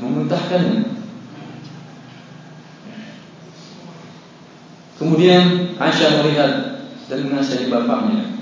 Memuntahkannya. 0.00 0.96
Kemudian 4.96 5.76
Aisyah 5.76 6.10
melihat 6.20 6.52
dan 7.08 7.24
menasihati 7.28 7.72
bapaknya 7.72 8.36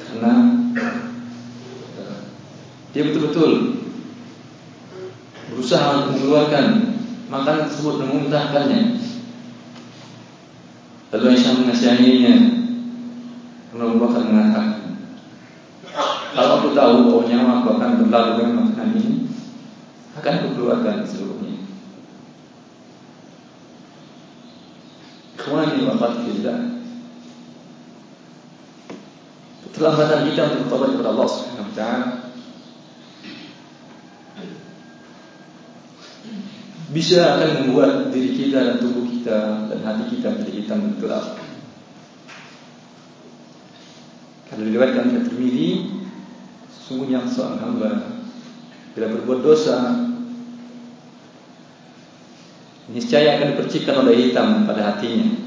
karena 0.00 0.32
dia 2.94 3.02
betul-betul 3.10 3.82
berusaha 5.52 5.86
untuk 6.08 6.10
mengeluarkan 6.16 6.66
makanan 7.28 7.66
tersebut 7.68 7.94
dan 8.00 8.06
memuntahkannya. 8.08 8.82
Lalu 11.12 11.24
Aisyah 11.34 11.52
mengasihaninya. 11.58 12.53
Karena 13.74 13.90
Abu 13.90 13.98
Bakar 14.06 14.22
mengatakan, 14.22 14.66
kalau 16.30 16.50
aku 16.62 16.68
tahu 16.78 16.92
bahwa 17.10 17.22
nyawa 17.26 17.50
aku 17.58 17.68
akan 17.74 17.90
berlalu 18.06 18.30
dengan 18.38 18.54
makanan 18.62 18.94
ini, 19.02 19.26
akan 20.14 20.30
aku 20.38 20.48
keluarkan 20.54 21.02
seluruhnya. 21.02 21.58
Ini 25.44 25.90
wafat 25.90 26.22
kita 26.22 26.54
keterlambatan 29.66 30.30
kita 30.30 30.40
untuk 30.54 30.60
bertobat 30.70 30.88
kepada 30.94 31.10
Allah 31.10 31.28
Subhanahu 31.34 31.66
wa 31.66 31.74
bisa 36.94 37.18
akan 37.26 37.50
membuat 37.66 38.14
diri 38.14 38.38
kita 38.38 38.58
dan 38.62 38.76
tubuh 38.78 39.02
kita 39.02 39.66
dan 39.66 39.78
hati 39.82 40.14
kita 40.14 40.30
menjadi 40.30 40.52
hitam 40.62 40.78
dan 40.78 40.94
gelap. 41.02 41.43
Karena 44.48 44.62
diriwayatkan 44.68 45.08
oleh 45.08 45.24
Tirmizi, 45.24 45.68
sesungguhnya 46.68 47.24
seorang 47.24 47.60
hamba. 47.64 47.90
Bila 48.94 49.10
berbuat 49.10 49.40
dosa 49.42 50.06
niscaya 52.92 53.40
akan 53.40 53.56
dipercikkan 53.56 54.04
oleh 54.04 54.14
hitam 54.28 54.68
pada 54.68 54.94
hatinya. 54.94 55.42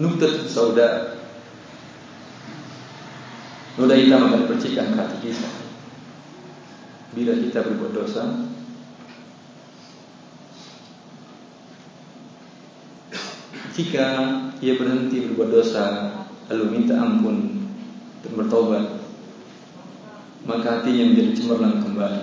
Nuktat 0.00 0.50
sauda. 0.50 1.20
Noda 3.78 3.94
hitam 3.94 4.26
akan 4.26 4.48
dipercikkan 4.48 4.90
ke 4.90 4.98
hati 4.98 5.16
kita. 5.22 5.50
Bila 7.14 7.32
kita 7.38 7.62
berbuat 7.62 7.92
dosa 7.94 8.53
Jika 13.74 14.06
ia 14.62 14.78
berhenti 14.78 15.26
berbuat 15.26 15.50
dosa 15.50 15.84
Lalu 16.46 16.64
minta 16.70 16.94
ampun 16.94 17.66
Dan 18.22 18.32
bertobat 18.38 19.02
Maka 20.44 20.80
hatinya 20.80 21.08
menjadi 21.08 21.32
cemerlang 21.40 21.80
kembali. 21.80 22.22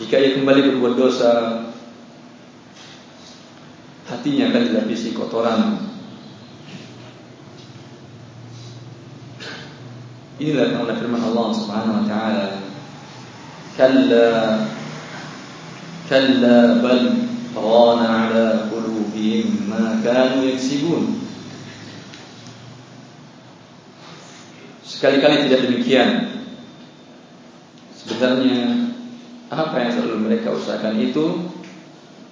Jika 0.00 0.16
ia 0.18 0.30
kembali 0.40 0.60
berbuat 0.72 0.94
dosa 0.98 1.32
Hatinya 4.12 4.52
akan 4.52 4.62
dilapisi 4.68 5.16
kotoran. 5.16 5.88
Inilah 10.36 10.74
kata 10.74 11.00
firman 11.00 11.22
Allah 11.22 11.48
Subhanahu 11.54 11.96
wa 12.02 12.04
taala. 12.04 12.46
Kalla 13.78 14.28
Kalla 16.10 16.56
bal 16.82 17.21
Rana 17.52 18.32
ala 18.32 18.46
qulubihim 18.72 19.68
ma 19.68 20.00
kanu 20.00 20.48
yaksibun. 20.48 21.20
Sekali-kali 24.80 25.48
tidak 25.48 25.60
demikian. 25.68 26.10
Sebenarnya 27.92 28.88
Apa 29.52 29.84
yang 29.84 29.92
selalu 29.92 30.32
mereka 30.32 30.48
usahakan 30.54 30.96
itu 30.96 31.52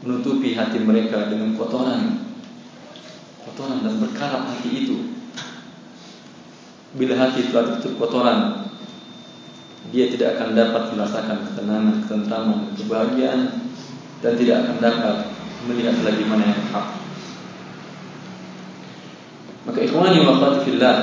Menutupi 0.01 0.57
hati 0.57 0.81
mereka 0.81 1.29
dengan 1.29 1.53
kotoran. 1.53 2.25
Kotoran 3.45 3.85
dan 3.85 4.01
berkarat 4.01 4.57
hati 4.57 4.71
itu. 4.73 4.97
Bila 6.97 7.15
hati 7.21 7.53
telah 7.53 7.77
tertutup 7.77 8.09
kotoran 8.09 8.71
Dia 9.93 10.09
tidak 10.09 10.41
akan 10.41 10.57
dapat 10.57 10.83
merasakan 10.97 11.39
ketenangan, 11.51 11.97
ketentraman, 12.07 12.61
kebahagiaan 12.79 13.60
dan 14.21 14.33
tidak 14.37 14.57
akan 14.65 14.77
dapat 14.81 15.17
melihat 15.69 15.97
lagi 16.05 16.23
mana 16.29 16.45
yang 16.45 16.65
hak. 16.73 16.87
Maka 19.69 19.79
ikhwani 19.85 20.19
wa 20.25 20.61
fillah 20.65 20.97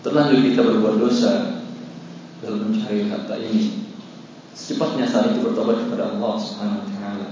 terlanjur 0.00 0.40
kita 0.44 0.60
berbuat 0.64 0.96
dosa 1.00 1.64
dalam 2.40 2.72
mencari 2.72 3.08
harta 3.08 3.36
ini. 3.40 3.88
Secepatnya 4.56 5.08
saat 5.08 5.32
itu 5.32 5.44
bertobat 5.44 5.88
kepada 5.88 6.12
Allah 6.16 6.34
Subhanahu 6.36 6.84
wa 6.84 6.88
taala. 6.96 7.28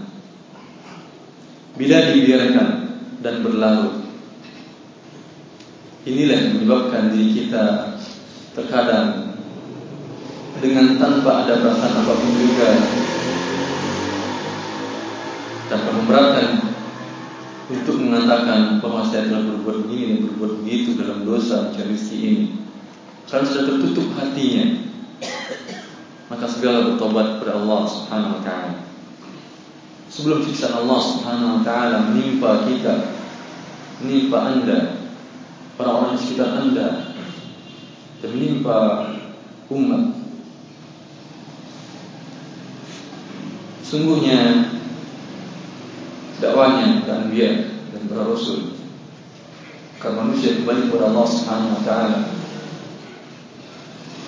Bila 1.76 1.96
dibiarkan 2.12 2.68
dan 3.20 3.34
berlarut 3.44 4.08
Inilah 6.08 6.40
yang 6.40 6.52
menyebabkan 6.56 7.12
diri 7.12 7.36
kita 7.36 7.92
terkadang 8.56 9.36
dengan 10.56 10.96
tanpa 10.96 11.44
ada 11.44 11.60
perasaan 11.60 12.00
apapun 12.00 12.32
juga 12.32 12.68
tanpa 15.68 15.92
memberatkan 15.92 16.48
untuk 17.68 18.00
mengatakan 18.00 18.80
bahawa 18.80 19.04
saya 19.04 19.28
telah 19.28 19.44
berbuat 19.44 19.84
begini 19.84 20.04
dan 20.16 20.18
berbuat 20.32 20.52
begitu 20.64 20.96
dalam 20.96 21.28
dosa 21.28 21.68
rezeki 21.76 22.16
ini. 22.16 22.44
Kalau 23.28 23.44
sudah 23.44 23.68
tertutup 23.68 24.08
hatinya, 24.16 24.88
maka 26.32 26.48
segala 26.48 26.88
bertobat 26.88 27.36
kepada 27.36 27.60
Allah 27.60 27.80
Subhanahu 27.84 28.40
Wa 28.40 28.42
Taala. 28.44 28.74
Sebelum 30.08 30.40
siksa 30.48 30.72
Allah 30.72 30.96
Subhanahu 30.96 31.60
Wa 31.60 31.62
Taala 31.68 31.96
menimpa 32.08 32.64
kita, 32.64 33.12
menimpa 34.00 34.38
anda, 34.48 34.78
orang-orang 35.76 36.16
di 36.16 36.20
sekitar 36.24 36.50
anda, 36.56 36.88
dan 38.24 38.30
menimpa 38.32 38.76
umat. 39.68 40.04
Sungguhnya 43.84 44.67
dakwanya 46.38 47.02
dan 47.04 47.30
dia 47.30 47.78
dan 47.90 48.02
para 48.06 48.26
rasul. 48.26 48.78
Agar 49.98 50.14
manusia 50.14 50.62
kembali 50.62 50.86
kepada 50.86 51.10
Allah 51.10 51.26
Subhanahu 51.26 51.74
wa 51.74 51.82
taala. 51.82 52.18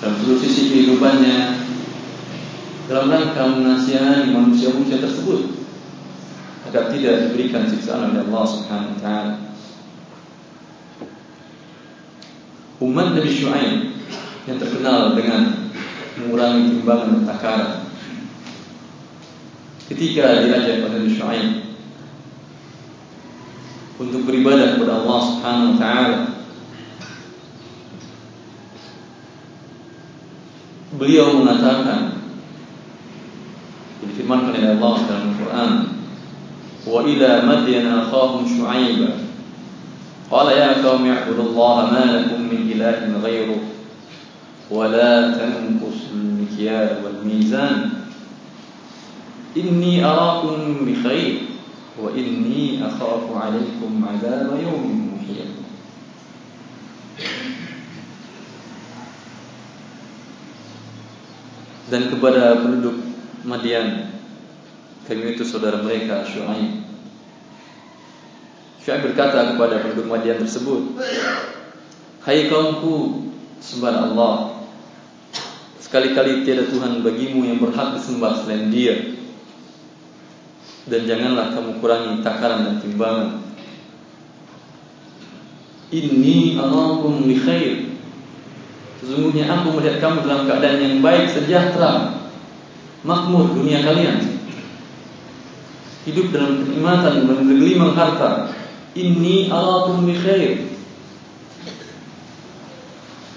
Dalam 0.02 0.14
seluruh 0.18 0.40
sisi 0.42 0.62
kehidupannya 0.72 1.38
dalam 2.90 3.06
rangka 3.06 3.42
menasihati 3.54 4.34
manusia-manusia 4.34 4.98
tersebut 4.98 5.54
agar 6.66 6.90
tidak 6.90 7.30
diberikan 7.30 7.70
siksaan 7.70 8.10
oleh 8.10 8.26
Allah 8.26 8.44
Subhanahu 8.50 8.94
wa 8.98 9.00
taala. 9.00 9.34
Umat 12.80 13.14
Nabi 13.14 13.30
Shu'aib 13.30 13.92
yang 14.48 14.58
terkenal 14.58 15.14
dengan 15.14 15.70
mengurangi 16.18 16.80
timbangan 16.80 17.28
takaran 17.28 17.70
ketika 19.86 20.42
diajak 20.48 20.82
pada 20.82 20.98
Nabi 20.98 21.12
Shu'aib 21.14 21.69
untuk 24.00 24.24
beribadah 24.24 24.80
kepada 24.80 25.04
Allah 25.04 25.20
Subhanahu 25.28 25.68
wa 25.68 25.76
taala. 25.76 26.20
Beliau 30.96 31.36
mengatakan 31.36 32.24
difirmankan 34.00 34.56
oleh 34.56 34.72
Allah 34.80 34.94
dalam 35.04 35.24
Al-Qur'an, 35.36 35.72
"Wa 36.88 37.04
ila 37.04 37.30
Madyan 37.44 37.86
akhahum 37.92 38.48
Shu'aiba." 38.48 39.28
Qala 40.32 40.50
ya 40.56 40.80
qaumi 40.80 41.12
ibudullaha 41.12 41.92
ma 41.92 42.04
lakum 42.08 42.48
min 42.48 42.70
ilahin 42.72 43.20
ghayruh 43.20 43.60
wa 44.70 44.86
la 44.88 45.34
tanqusul 45.36 46.40
mikyal 46.40 47.04
wal 47.04 47.20
mizan. 47.20 48.08
Inni 49.58 50.00
arakum 50.00 50.86
bi 50.86 50.94
khair 50.96 51.49
wa 52.00 52.10
inni 52.16 52.80
akhafu 52.80 53.36
'alaykum 53.36 54.00
'adzab 54.00 54.56
yawmin 54.56 55.12
muhit 55.12 55.52
dan 61.92 62.08
kepada 62.08 62.64
penduduk 62.64 62.96
Madian 63.44 64.16
kami 65.08 65.34
itu 65.34 65.42
saudara 65.42 65.82
mereka 65.82 66.22
Syuaib. 66.22 66.86
Syuaib 68.84 69.10
berkata 69.10 69.52
kepada 69.56 69.82
penduduk 69.82 70.06
Madian 70.06 70.38
tersebut 70.38 70.96
Hai 72.20 72.46
kaumku 72.52 73.26
sembah 73.60 74.12
Allah 74.12 74.60
sekali-kali 75.82 76.46
tiada 76.46 76.70
Tuhan 76.70 77.02
bagimu 77.02 77.42
yang 77.42 77.58
berhak 77.58 77.98
disembah 77.98 78.44
selain 78.44 78.70
dia 78.70 79.19
dan 80.90 81.06
janganlah 81.06 81.54
kamu 81.54 81.78
kurangi 81.78 82.18
takaran 82.20 82.66
dan 82.66 82.76
timbangan. 82.82 83.28
Inni 85.94 86.58
arakum 86.58 87.22
bi 87.24 87.38
khair. 87.38 87.94
Sesungguhnya 88.98 89.48
aku 89.48 89.78
melihat 89.78 90.02
kamu 90.02 90.26
dalam 90.26 90.44
keadaan 90.44 90.78
yang 90.82 90.94
baik, 91.00 91.30
sejahtera, 91.30 92.20
makmur 93.06 93.54
dunia 93.54 93.80
kalian. 93.86 94.42
Hidup 96.04 96.34
dalam 96.34 96.66
kenikmatan 96.66 97.22
dan 97.22 97.38
bergelimang 97.46 97.94
harta. 97.94 98.50
Inni 98.98 99.46
arakum 99.46 100.04
bi 100.04 100.18
khair. 100.18 100.66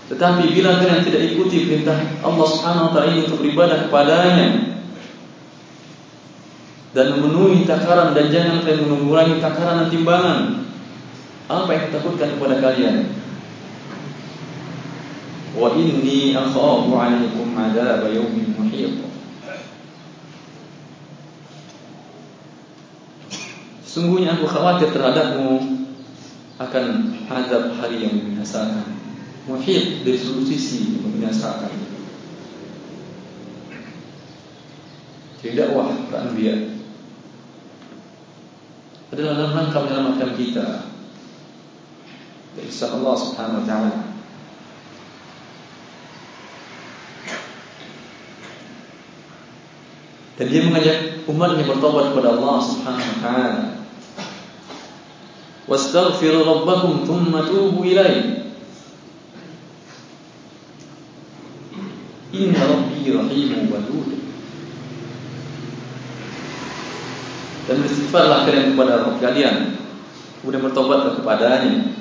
Tetapi 0.09 0.43
bila 0.51 0.77
kalian 0.77 1.05
tidak 1.05 1.21
ikuti 1.31 1.69
perintah 1.69 1.97
Allah 2.21 2.47
Subhanahu 2.49 2.85
wa 2.89 2.93
taala 2.93 3.23
untuk 3.23 3.39
beribadah 3.39 3.87
kepadanya, 3.87 4.72
dan 6.93 7.17
memenuhi 7.17 7.65
takaran 7.65 8.13
dan 8.13 8.29
jangan 8.29 8.61
kalian 8.61 8.85
mengurangi 8.85 9.41
takaran 9.41 9.85
dan 9.85 9.89
timbangan. 9.89 10.39
Apa 11.49 11.69
yang 11.73 11.85
takutkan 11.89 12.37
kepada 12.37 12.61
kalian? 12.61 13.09
Wa 15.57 15.73
inni 15.73 16.37
akhafu 16.37 16.93
'alaykum 16.93 17.57
'adzab 17.57 18.05
yawmin 18.09 18.53
muhit. 18.57 19.01
Sungguhnya 23.85 24.37
aku 24.37 24.49
khawatir 24.49 24.89
terhadapmu 24.89 25.61
akan 26.57 26.85
azab 27.29 27.77
hari 27.77 28.05
yang 28.05 28.17
membinasakan. 28.17 28.97
Muhit 29.49 30.01
dari 30.01 30.17
seluruh 30.17 30.45
sisi 30.45 30.97
membinasakan. 31.01 31.69
Tidak 35.43 35.75
wah 35.75 35.91
kan 36.09 36.33
biar 36.33 36.73
adalah 39.13 39.37
dalam 39.37 39.53
rangka 39.53 39.77
menyelamatkan 39.85 40.31
kita 40.33 40.89
dari 42.57 42.69
siksa 42.69 42.97
Allah 42.97 43.13
Subhanahu 43.13 43.61
wa 43.61 43.65
taala. 43.69 43.93
Dan 50.33 50.45
dia 50.49 50.61
mengajak 50.65 50.97
umatnya 51.29 51.61
bertobat 51.69 52.09
kepada 52.09 52.33
Allah 52.33 52.57
Subhanahu 52.65 53.05
wa 53.05 53.19
taala. 53.21 53.63
Wastaghfiru 55.69 56.41
rabbakum 56.41 57.05
thumma 57.05 57.45
tubu 57.45 57.85
ilaihi. 57.85 58.49
Inna 62.33 62.61
rabbi 62.65 63.13
rahimun 63.13 63.69
wadud. 63.69 64.12
Dan 67.63 67.79
beristighfarlah 67.79 68.43
kalian 68.47 68.75
kepada 68.75 69.07
Rabb 69.07 69.23
kalian. 69.23 69.55
Kemudian 70.39 70.61
bertobatlah 70.67 71.15
kepadanya. 71.19 71.93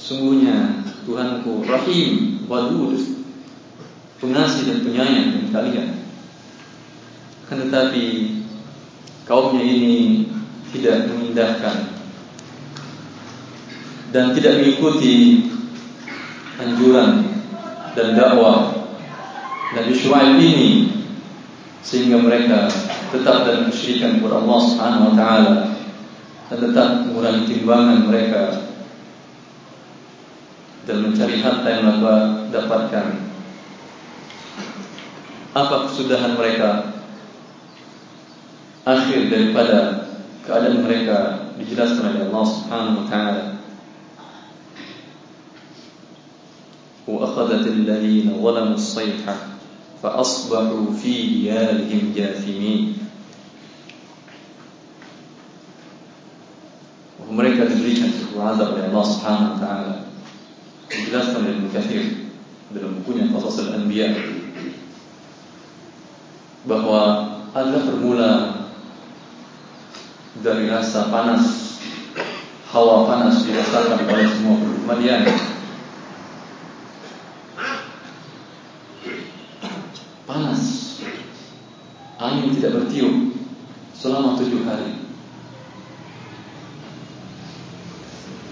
Sungguhnya 0.00 0.80
Tuhanku 1.04 1.68
Rahim 1.68 2.40
Wadud 2.48 2.96
Pengasih 4.16 4.62
dan 4.64 4.78
penyayang 4.80 5.26
dengan 5.36 5.48
kalian 5.52 5.88
Tetapi 7.52 8.04
Kaumnya 9.28 9.60
ini 9.60 10.24
Tidak 10.72 11.12
mengindahkan 11.12 11.76
Dan 14.08 14.32
tidak 14.32 14.64
mengikuti 14.64 15.44
Anjuran 16.56 17.28
Dan 17.92 18.16
dakwah 18.16 18.72
Nabi 19.76 19.92
Shu'aib 19.92 20.40
ini 20.40 20.70
Sehingga 21.84 22.24
mereka 22.24 22.72
Tetap 23.10 23.36
kesyirikan 23.70 24.22
kepada 24.22 24.38
Allah 24.42 24.60
Subhanahu 24.62 25.06
Wa 25.10 25.14
Taala 25.18 25.54
Dan 26.50 26.58
tetap 26.62 26.88
mengurangi 27.06 27.42
timbangan 27.46 27.98
mereka 28.06 28.70
dan 30.90 31.06
mencari 31.06 31.38
harta 31.38 31.68
yang 31.70 31.86
mereka 31.86 32.16
dapatkan. 32.50 33.06
Apa 35.54 35.76
kesudahan 35.86 36.34
mereka? 36.34 36.98
Akhir 38.82 39.30
daripada 39.30 40.08
keadaan 40.42 40.82
mereka 40.82 41.18
dijelaskan 41.62 42.16
oleh 42.16 42.22
Allah 42.26 42.46
Subhanahu 42.48 42.98
wa 42.98 43.06
taala. 43.06 43.44
Wa 47.06 47.18
akhadhat 47.22 47.66
alladhina 47.70 48.34
zalamu 48.34 48.74
fa 50.00 50.16
asbahu 50.16 50.96
fi 50.96 51.44
diyarihim 51.44 52.16
jathimin. 52.16 52.98
Mereka 57.30 57.62
diberikan 57.70 58.10
azab 58.42 58.74
oleh 58.74 58.90
Allah 58.90 59.04
Subhanahu 59.06 59.50
wa 59.54 59.58
taala 59.62 59.94
dijelaskan 60.90 61.46
oleh 61.46 61.52
Ibn 61.62 61.66
Kathir 61.70 62.04
dalam 62.74 62.98
bukunya 63.02 63.30
Qasas 63.30 63.70
al-Anbiya 63.70 64.10
bahwa 66.66 67.02
ada 67.54 67.78
bermula 67.86 68.32
dari 70.42 70.66
rasa 70.66 71.10
panas 71.10 71.78
hawa 72.70 73.06
panas 73.06 73.42
dirasakan 73.46 74.06
oleh 74.06 74.26
semua 74.30 74.54
penduduk 74.58 74.84
Madian 74.86 75.22
angin 82.40 82.56
tidak 82.56 82.80
bertiup 82.80 83.36
selama 83.92 84.32
tujuh 84.40 84.64
hari. 84.64 84.96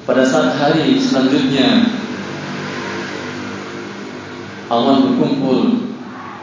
Pada 0.05 0.25
saat 0.29 0.61
hari 0.61 1.01
selanjutnya 1.01 1.89
awan 4.69 5.09
berkumpul 5.09 5.89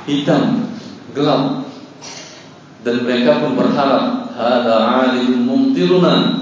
hitam 0.10 0.70
gelap 1.14 1.70
dan 2.82 3.06
mereka 3.06 3.42
pun 3.42 3.54
berharap 3.54 4.34
hada 4.34 4.78
alim 5.06 5.46
mumtiruna. 5.46 6.42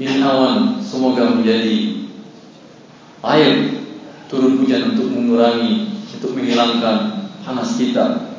Ini 0.00 0.22
awan 0.24 0.80
semoga 0.80 1.28
menjadi 1.28 2.08
air 3.20 3.82
turun 4.30 4.62
hujan 4.62 4.96
untuk 4.96 5.12
mengurangi 5.12 5.92
untuk 6.16 6.32
menghilangkan 6.38 7.28
panas 7.44 7.76
kita 7.76 8.29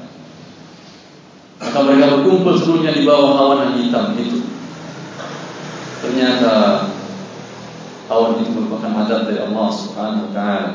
maka 1.72 1.88
mereka 1.88 2.20
berkumpul 2.20 2.52
seluruhnya 2.60 2.92
di 2.92 3.08
bawah 3.08 3.32
awan 3.32 3.72
yang 3.72 3.76
hitam 3.80 4.12
itu. 4.20 4.44
Ternyata 6.04 6.84
awan 8.12 8.44
itu 8.44 8.52
merupakan 8.52 8.92
adab 9.08 9.32
dari 9.32 9.40
Allah 9.40 9.68
Subhanahu 9.72 10.28
wa 10.28 10.32
taala. 10.36 10.72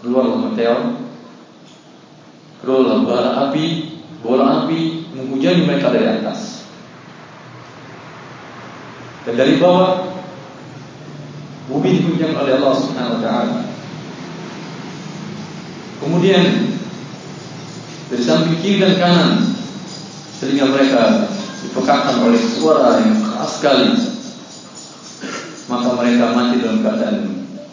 Keluarlah 0.00 0.36
meteor 0.40 0.80
keluarlah 2.64 2.96
bara 3.04 3.30
api 3.52 4.00
bola 4.24 4.64
api 4.64 5.12
menghujani 5.12 5.68
mereka 5.68 5.92
dari 5.92 6.08
atas. 6.08 6.64
Dan 9.28 9.36
dari 9.36 9.60
bawah 9.60 10.16
bumi 11.68 12.00
dihujam 12.00 12.32
oleh 12.40 12.56
Allah 12.56 12.72
Subhanahu 12.72 13.20
wa 13.20 13.22
taala. 13.22 13.56
Kemudian 16.00 16.72
dari 18.08 18.22
samping 18.24 18.56
kiri 18.64 18.80
dan 18.80 18.94
kanan 18.96 19.30
telinga 20.40 20.66
mereka 20.72 21.28
dipekakkan 21.60 22.24
oleh 22.24 22.40
suara 22.40 23.04
yang 23.04 23.20
keras 23.20 23.50
sekali 23.60 23.88
maka 25.68 25.88
mereka 26.00 26.32
mati 26.32 26.64
dalam 26.64 26.80
keadaan 26.80 27.16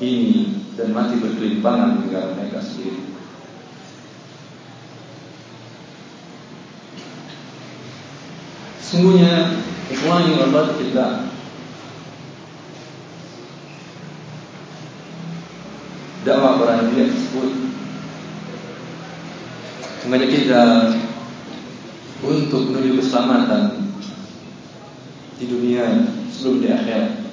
ini 0.04 0.52
dan 0.76 0.92
mati 0.92 1.16
berkelimpangan 1.16 1.96
di 1.96 2.12
negara 2.12 2.36
mereka 2.36 2.60
sendiri. 2.60 3.00
Sungguhnya 8.84 9.64
ikhwani 9.88 10.36
wa 10.36 10.76
kita 10.76 11.08
dakwah 16.28 16.60
tersebut 16.60 17.25
mengajak 20.06 20.30
kita 20.30 20.64
untuk 22.22 22.70
menuju 22.70 23.02
keselamatan 23.02 23.90
di 25.42 25.46
dunia 25.50 26.06
sebelum 26.30 26.62
di 26.62 26.70
akhirat 26.70 27.26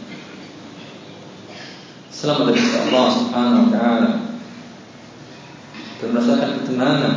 selamat 2.09 2.55
dari 2.55 2.63
Allah 2.89 3.07
Subhanahu 3.13 3.63
wa 3.69 3.71
taala 3.77 4.11
dan 6.01 6.09
merasakan 6.17 6.51
ketenangan 6.63 7.15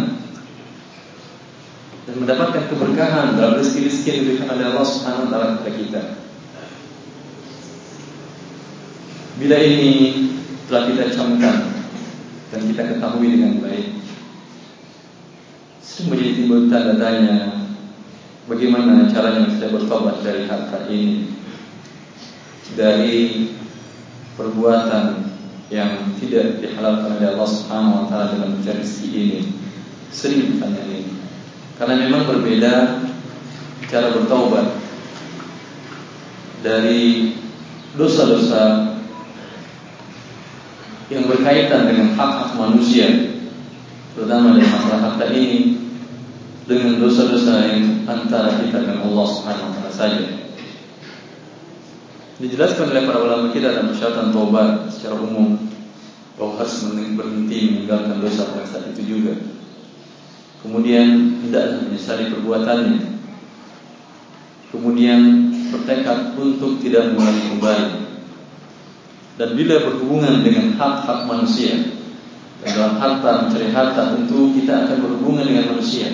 dan 2.06 2.16
mendapatkan 2.22 2.64
keberkahan 2.70 3.40
dalam 3.40 3.58
rezeki-rezeki 3.58 4.08
yang 4.12 4.20
diberikan 4.28 4.50
oleh 4.52 4.66
Allah 4.76 4.86
Subhanahu 4.86 5.24
wa 5.26 5.30
taala 5.32 5.48
kepada 5.56 5.72
kita. 5.74 6.02
Bila 9.36 9.58
ini 9.64 9.92
telah 10.68 10.84
kita 10.92 11.04
camkan 11.16 11.58
dan 12.52 12.62
kita 12.72 12.82
ketahui 12.96 13.30
dengan 13.36 13.60
baik, 13.64 13.95
sering 15.96 16.12
menjadi 16.12 16.32
timbul 16.44 16.68
tanda 16.68 17.00
tanya 17.00 17.56
bagaimana 18.52 19.08
caranya 19.08 19.48
kita 19.48 19.72
bertobat 19.72 20.20
dari 20.28 20.44
harta 20.44 20.92
ini, 20.92 21.32
dari 22.76 23.48
perbuatan 24.36 25.24
yang 25.72 26.12
tidak 26.20 26.60
dihalalkan 26.60 27.16
oleh 27.16 27.32
Allah 27.32 27.48
Subhanahu 27.48 27.96
wa 27.96 28.06
taala 28.12 28.36
dalam 28.36 28.60
rezeki 28.60 29.08
ini. 29.16 29.42
Sering 30.12 30.60
ditanya 30.60 30.84
ini. 30.84 31.16
Karena 31.80 31.96
memang 31.96 32.28
berbeda 32.28 33.00
cara 33.88 34.08
bertaubat 34.20 34.76
dari 36.60 37.40
dosa-dosa 37.96 39.00
yang 41.08 41.24
berkaitan 41.32 41.88
dengan 41.88 42.20
hak-hak 42.20 42.52
manusia 42.60 43.32
terutama 44.12 44.60
dari 44.60 44.68
masalah 44.68 45.00
harta 45.00 45.28
ini 45.32 45.75
dengan 46.66 46.98
dosa-dosa 46.98 47.70
yang 47.70 48.10
antara 48.10 48.58
kita 48.62 48.82
dengan 48.82 49.06
Allah 49.06 49.26
Subhanahu 49.30 49.70
wa 49.70 49.74
taala 49.78 49.94
saja. 49.94 50.26
Dijelaskan 52.36 52.92
oleh 52.92 53.08
para 53.08 53.22
ulama 53.22 53.54
kita 53.56 53.72
dalam 53.72 53.96
persyaratan 53.96 54.34
taubat 54.36 54.92
secara 54.92 55.16
umum 55.24 55.56
bahwa 56.36 56.60
harus 56.60 56.84
berhenti 56.92 57.60
meninggalkan 57.72 58.20
dosa 58.20 58.52
pada 58.52 58.68
saat 58.68 58.92
itu 58.92 59.16
juga. 59.16 59.40
Kemudian 60.66 61.40
tidak 61.48 61.88
menyesali 61.88 62.34
perbuatannya. 62.34 63.16
Kemudian 64.74 65.20
bertekad 65.72 66.36
untuk 66.36 66.82
tidak 66.84 67.14
mengulangi 67.14 67.44
kembali. 67.56 67.90
Dan 69.40 69.50
bila 69.56 69.76
berhubungan 69.88 70.44
dengan 70.44 70.76
hak-hak 70.76 71.30
manusia, 71.30 71.96
dan 72.66 72.72
dalam 72.74 72.96
harta 72.98 73.46
mencari 73.46 73.68
harta 73.72 74.18
tentu 74.18 74.52
kita 74.58 74.90
akan 74.90 74.98
berhubungan 75.06 75.46
dengan 75.46 75.76
manusia. 75.76 76.08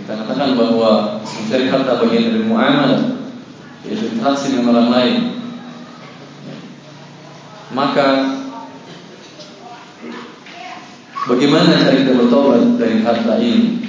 Kita 0.00 0.16
katakan 0.16 0.56
bahawa 0.56 1.20
mencari 1.20 1.68
harta 1.68 2.00
bagian 2.00 2.32
dari 2.32 2.44
muamalah 2.48 3.20
yaitu 3.84 4.12
interaksi 4.12 4.52
dengan 4.52 4.76
orang 4.76 4.88
lain 4.92 5.16
maka 7.72 8.40
Bagaimana 11.30 11.76
cara 11.84 12.00
kita 12.00 12.16
bertobat 12.16 12.80
dari 12.80 13.04
harta 13.04 13.36
ini? 13.38 13.84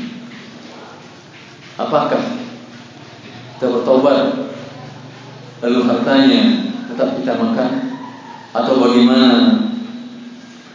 Apakah 1.80 2.21
kita 3.56 3.65
bertobat 3.71 4.52
lalu 5.63 5.80
hartanya 5.88 6.69
tetap 6.91 7.15
kita 7.15 7.39
makan 7.39 7.97
atau 8.52 8.74
bagaimana? 8.84 9.58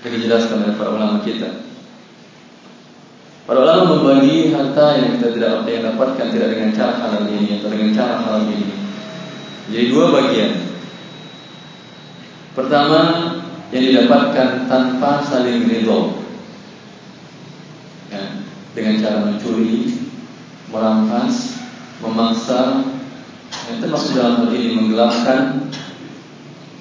Yang 0.01 0.23
dijelaskan 0.23 0.63
oleh 0.67 0.75
para 0.79 0.91
ulama 0.95 1.19
kita. 1.23 1.66
Para 3.47 3.63
ulama 3.63 4.03
membagi 4.03 4.51
harta 4.51 4.99
yang 4.99 5.23
kita 5.23 5.39
tidak 5.39 5.63
yang 5.71 5.95
dapatkan 5.95 6.35
tidak 6.35 6.49
dengan 6.51 6.71
cara 6.75 6.99
halal 6.99 7.31
ini 7.31 7.63
atau 7.63 7.71
dengan 7.71 7.95
cara 7.95 8.15
halal 8.19 8.43
ini. 8.51 8.75
Jadi 9.71 9.85
dua 9.95 10.05
bagian. 10.11 10.53
Pertama 12.59 13.01
yang 13.71 13.85
didapatkan 13.87 14.67
tanpa 14.67 15.23
saling 15.23 15.63
ridho 15.71 16.27
ya, 18.11 18.43
dengan 18.75 18.95
cara 18.99 19.19
mencuri, 19.31 19.95
merampas, 20.75 21.63
memaksa, 22.03 22.83
yang 23.71 23.79
termasuk 23.79 24.19
dalam 24.19 24.43
hal 24.43 24.51
ini 24.59 24.75
menggelapkan, 24.75 25.71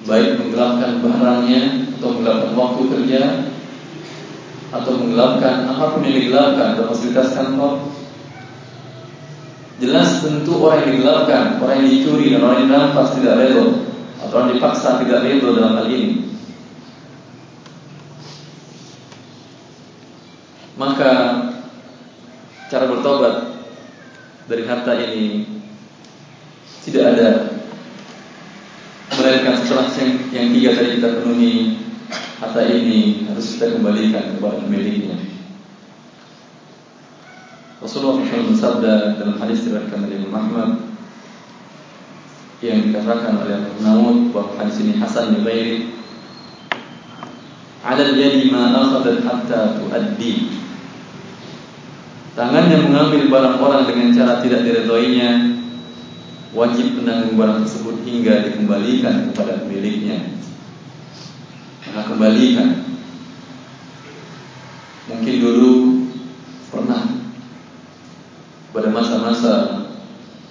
baik 0.02 0.42
menggelapkan 0.42 0.98
barangnya 0.98 1.62
atau 1.94 2.10
menggelapkan 2.10 2.52
waktu 2.58 2.82
kerja 2.90 3.20
atau 4.74 4.92
menggelapkan 4.98 5.70
apapun 5.70 6.02
yang 6.06 6.16
digelapkan 6.18 6.74
dalam 6.74 6.90
fasilitas 6.90 7.34
kantor. 7.34 7.86
Jelas 9.76 10.24
tentu 10.24 10.56
orang 10.64 10.88
yang 10.88 10.92
digelapkan, 10.98 11.42
orang 11.60 11.76
yang 11.84 11.90
dicuri 11.92 12.32
dan 12.32 12.40
orang 12.40 12.64
yang 12.64 12.68
dirampas 12.72 13.08
tidak 13.14 13.34
rela 13.36 13.66
atau 14.24 14.34
orang 14.40 14.50
dipaksa 14.56 14.88
tidak 15.04 15.20
rela 15.22 15.48
dalam 15.52 15.72
hal 15.76 15.86
ini. 15.92 16.10
Maka 20.76 21.12
cara 22.68 22.84
bertobat 22.88 23.34
dari 24.48 24.62
harta 24.68 24.92
ini 24.96 25.44
tidak 26.84 27.04
ada 27.16 27.28
melainkan 29.16 29.56
setelah 29.64 29.88
yang 30.30 30.52
tiga 30.52 30.70
tadi 30.76 31.00
kita 31.00 31.08
penuhi 31.20 31.85
harta 32.36 32.62
ini 32.68 33.24
harus 33.24 33.56
kita 33.56 33.80
kembalikan 33.80 34.36
kepada 34.36 34.60
pemiliknya. 34.60 35.16
Rasulullah 37.80 38.20
SAW 38.24 38.52
bersabda 38.52 38.92
dalam 39.20 39.36
hadis 39.40 39.64
diriwayatkan 39.64 40.04
oleh 40.04 40.16
Imam 40.20 40.34
Ahmad 40.36 40.70
yang 42.64 42.88
dikatakan 42.88 43.36
oleh 43.40 43.60
Abu 43.60 43.72
Dawud 43.80 44.16
bahwa 44.32 44.52
hadis 44.60 44.80
ini 44.84 44.96
hasan 44.96 45.36
li 45.36 45.40
ghairi. 45.44 45.76
Ala 47.84 48.02
al-yadi 48.02 48.48
ma 48.52 48.72
akhadhat 48.74 49.22
hatta 49.24 49.60
tuaddi. 49.80 50.50
Tangan 52.36 52.68
yang 52.68 52.92
mengambil 52.92 53.32
barang 53.32 53.56
orang 53.64 53.82
dengan 53.88 54.12
cara 54.12 54.44
tidak 54.44 54.60
diredainya. 54.64 55.56
Wajib 56.56 57.00
menanggung 57.00 57.36
barang 57.36 57.68
tersebut 57.68 58.00
hingga 58.08 58.48
dikembalikan 58.48 59.28
kepada 59.32 59.60
pemiliknya 59.60 60.36
maka 61.96 62.12
kembalikan. 62.12 62.84
Mungkin 65.08 65.36
dulu 65.40 65.72
Pernah 66.68 67.08
Pada 68.74 68.92
masa-masa 68.92 69.54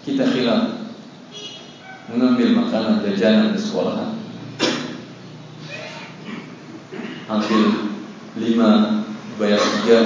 Kita 0.02 0.26
khilaf 0.26 0.90
Mengambil 2.10 2.56
makanan 2.56 3.04
jajanan 3.06 3.54
di 3.54 3.62
sekolah. 3.62 4.16
Ambil 7.30 7.64
Lima 8.42 9.04
Bayar 9.36 9.60
tiga. 9.60 10.00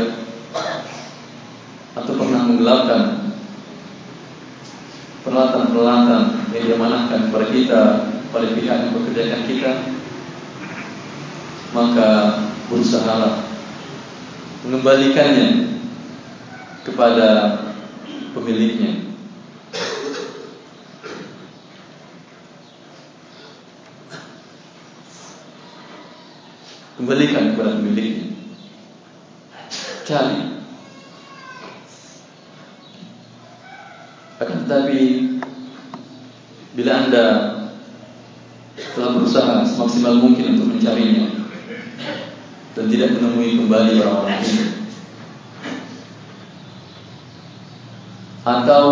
Atau 1.94 2.18
pernah 2.20 2.42
menggelapkan 2.50 3.04
Peralatan-peralatan 5.24 6.52
Yang 6.52 6.64
diamanahkan 6.74 7.30
kepada 7.30 7.48
kita 7.54 7.82
Pada 8.34 8.48
pihak 8.58 8.78
yang 8.82 8.92
bekerjakan 8.98 9.42
kita 9.46 9.99
maka 11.70 12.42
berusaha 12.70 13.46
mengembalikannya 14.66 15.80
kepada 16.82 17.30
pemiliknya. 18.34 19.06
Kembalikan 27.00 27.56
kepada 27.56 27.80
pemiliknya. 27.80 28.36
Cari. 30.04 30.42
Akan 34.40 34.68
tetapi 34.68 35.00
bila 36.76 36.92
anda 37.08 37.26
telah 38.96 39.16
berusaha 39.16 39.64
semaksimal 39.64 40.20
mungkin 40.20 40.60
untuk 40.60 40.76
mencarinya, 40.76 41.29
dan 42.90 42.98
tidak 42.98 43.22
menemui 43.22 43.54
kembali 43.54 44.02
orang-orang 44.02 44.42
ini. 44.42 44.66
Atau 48.42 48.86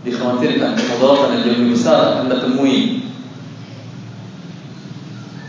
dikhawatirkan 0.00 0.80
kemudaratan 0.80 1.44
yang 1.44 1.44
lebih 1.44 1.76
besar 1.76 2.16
akan 2.16 2.24
kita 2.24 2.36
temui 2.48 3.04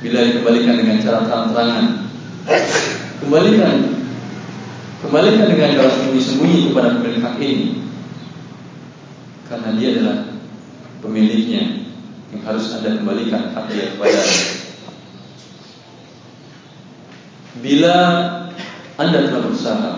bila 0.03 0.19
dikembalikan 0.27 0.75
dengan 0.75 0.97
cara 0.99 1.19
terang-terangan. 1.23 1.85
Kembalikan 3.23 3.75
kembalikan 5.07 5.47
dengan 5.47 5.71
cara 5.79 5.89
sembunyi-sembunyi 5.95 6.59
kepada 6.67 6.99
pemilik 6.99 7.23
hak 7.23 7.35
ini. 7.39 7.67
Karena 9.47 9.71
dia 9.79 9.87
adalah 9.95 10.17
pemiliknya 10.99 11.87
yang 12.35 12.41
harus 12.43 12.75
anda 12.75 12.99
kembalikan 12.99 13.55
hak 13.55 13.71
dia 13.71 13.95
kepada 13.95 14.19
Bila 17.61 17.95
anda 18.97 19.29
telah 19.29 19.41
berusaha 19.45 19.91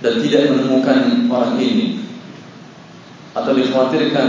dan 0.00 0.14
tidak 0.24 0.42
menemukan 0.54 1.28
orang 1.28 1.58
ini 1.60 2.00
atau 3.36 3.52
dikhawatirkan 3.52 4.28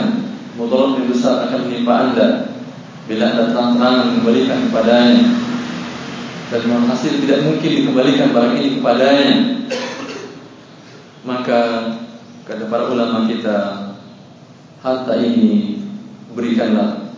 mudarat 0.60 1.00
yang 1.00 1.08
besar 1.08 1.48
akan 1.48 1.60
menimpa 1.70 1.94
anda 2.10 2.28
bila 3.08 3.34
anda 3.34 3.44
terang-terangan 3.54 4.06
mengembalikan 4.12 4.60
kepadanya 4.70 5.24
dan 6.50 6.62
hasil 6.90 7.14
tidak 7.24 7.46
mungkin 7.46 7.72
dikembalikan 7.80 8.30
barang 8.34 8.56
ini 8.60 8.70
kepadanya 8.82 9.34
maka 11.24 11.62
kata 12.44 12.66
para 12.68 12.90
ulama 12.90 13.30
kita 13.30 13.58
harta 14.82 15.14
ini 15.22 15.80
berikanlah 16.34 17.14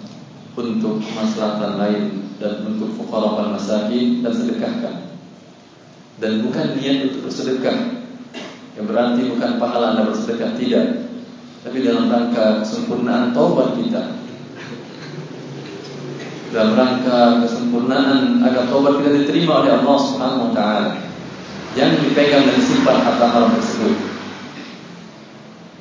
untuk 0.53 0.99
masalah 1.15 1.79
lain 1.79 2.20
dan 2.41 2.65
untuk 2.65 2.97
fuqara 2.97 3.37
wal 3.37 3.53
masakin 3.53 4.25
dan 4.25 4.33
sedekahkan. 4.33 4.95
Dan 6.17 6.41
bukan 6.41 6.73
niat 6.75 7.13
untuk 7.13 7.29
bersedekah. 7.29 8.01
Yang 8.73 8.85
berarti 8.89 9.21
bukan 9.29 9.51
pahala 9.61 9.85
Anda 9.93 10.09
bersedekah 10.09 10.57
tidak. 10.57 10.87
Tapi 11.61 11.77
dalam 11.85 12.09
rangka 12.09 12.65
kesempurnaan 12.65 13.29
taubat 13.37 13.77
kita. 13.77 14.17
Dalam 16.51 16.73
rangka 16.73 17.45
kesempurnaan 17.45 18.41
agar 18.41 18.65
taubat 18.67 19.01
kita 19.01 19.09
diterima 19.21 19.61
oleh 19.61 19.71
Allah 19.77 19.97
Subhanahu 20.01 20.43
wa 20.49 20.51
taala. 20.57 20.89
Yang 21.77 22.09
dipegang 22.09 22.43
dan 22.49 22.59
simpan 22.59 22.97
harta 23.05 23.25
haram 23.29 23.53
tersebut. 23.55 23.95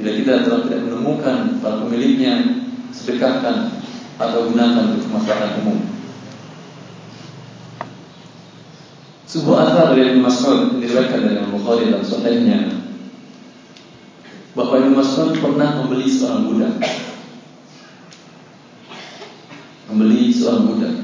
Bila 0.01 0.11
kita 0.16 0.33
telah 0.49 0.61
tidak 0.64 0.81
menemukan 0.88 1.37
para 1.61 1.77
pemiliknya, 1.85 2.64
sedekahkan 2.94 3.77
atau 4.16 4.49
gunakan 4.49 4.96
untuk 4.96 5.12
masyarakat 5.12 5.61
umum. 5.64 6.00
Sebuah 9.31 9.62
asal 9.62 9.95
dari 9.95 10.11
Ibn 10.11 10.27
Mas'ud 10.27 10.83
diriwayatkan 10.83 11.23
dari 11.23 11.38
Al-Bukhari 11.38 11.87
dalam 11.87 12.03
sahihnya 12.03 12.66
bahwa 14.59 14.75
Ibn 14.83 14.90
Mas'ud 14.99 15.38
pernah 15.38 15.79
membeli 15.79 16.11
seorang 16.11 16.51
budak. 16.51 16.75
Membeli 19.87 20.35
seorang 20.35 20.66
budak. 20.66 20.95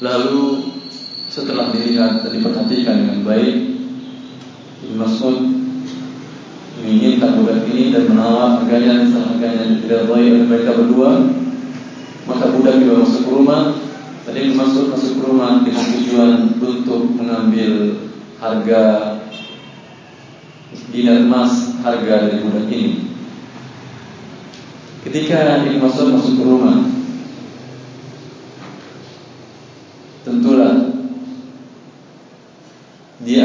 Lalu 0.00 0.44
setelah 1.28 1.76
dilihat 1.76 2.24
dan 2.24 2.32
diperhatikan 2.32 2.96
dengan 2.96 3.20
baik, 3.20 3.56
Ibn 4.88 4.96
Mas'ud 4.96 5.36
menginginkan 6.80 7.44
budak 7.44 7.68
ini 7.68 7.92
dan 7.92 8.08
menawar 8.08 8.64
harganya 8.64 9.04
dan 9.04 9.20
harganya 9.20 9.84
tidak 9.84 10.08
baik 10.08 10.32
oleh 10.32 10.48
mereka 10.48 10.80
berdua. 10.80 11.28
Maka 12.24 12.56
budak 12.56 12.80
dibawa 12.80 13.04
masuk 13.04 13.20
ke 13.20 13.32
rumah 13.36 13.62
Tadi 14.26 14.58
masuk 14.58 14.90
masuk 14.90 15.15
rumah 15.36 15.60
dengan 15.60 15.84
tujuan 16.00 16.32
untuk 16.56 17.12
mengambil 17.12 17.72
harga 18.40 18.82
dinar 20.88 21.28
emas 21.28 21.76
harga 21.84 22.24
dari 22.24 22.40
budak 22.40 22.72
ini. 22.72 22.92
Ketika 25.04 25.60
ini 25.68 25.76
masuk 25.76 26.16
masuk 26.16 26.40
ke 26.40 26.42
rumah, 26.42 26.88
tentulah 30.24 30.96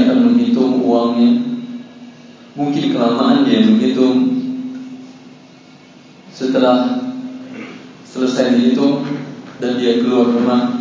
dan 0.07 0.17
menghitung 0.31 0.79
uangnya 0.79 1.31
Mungkin 2.51 2.91
kelamaan 2.91 3.47
dia 3.47 3.63
menghitung 3.63 4.27
Setelah 6.35 6.99
selesai 8.03 8.59
dihitung 8.59 9.07
Dan 9.55 9.79
dia 9.79 10.03
keluar 10.03 10.35
rumah 10.35 10.80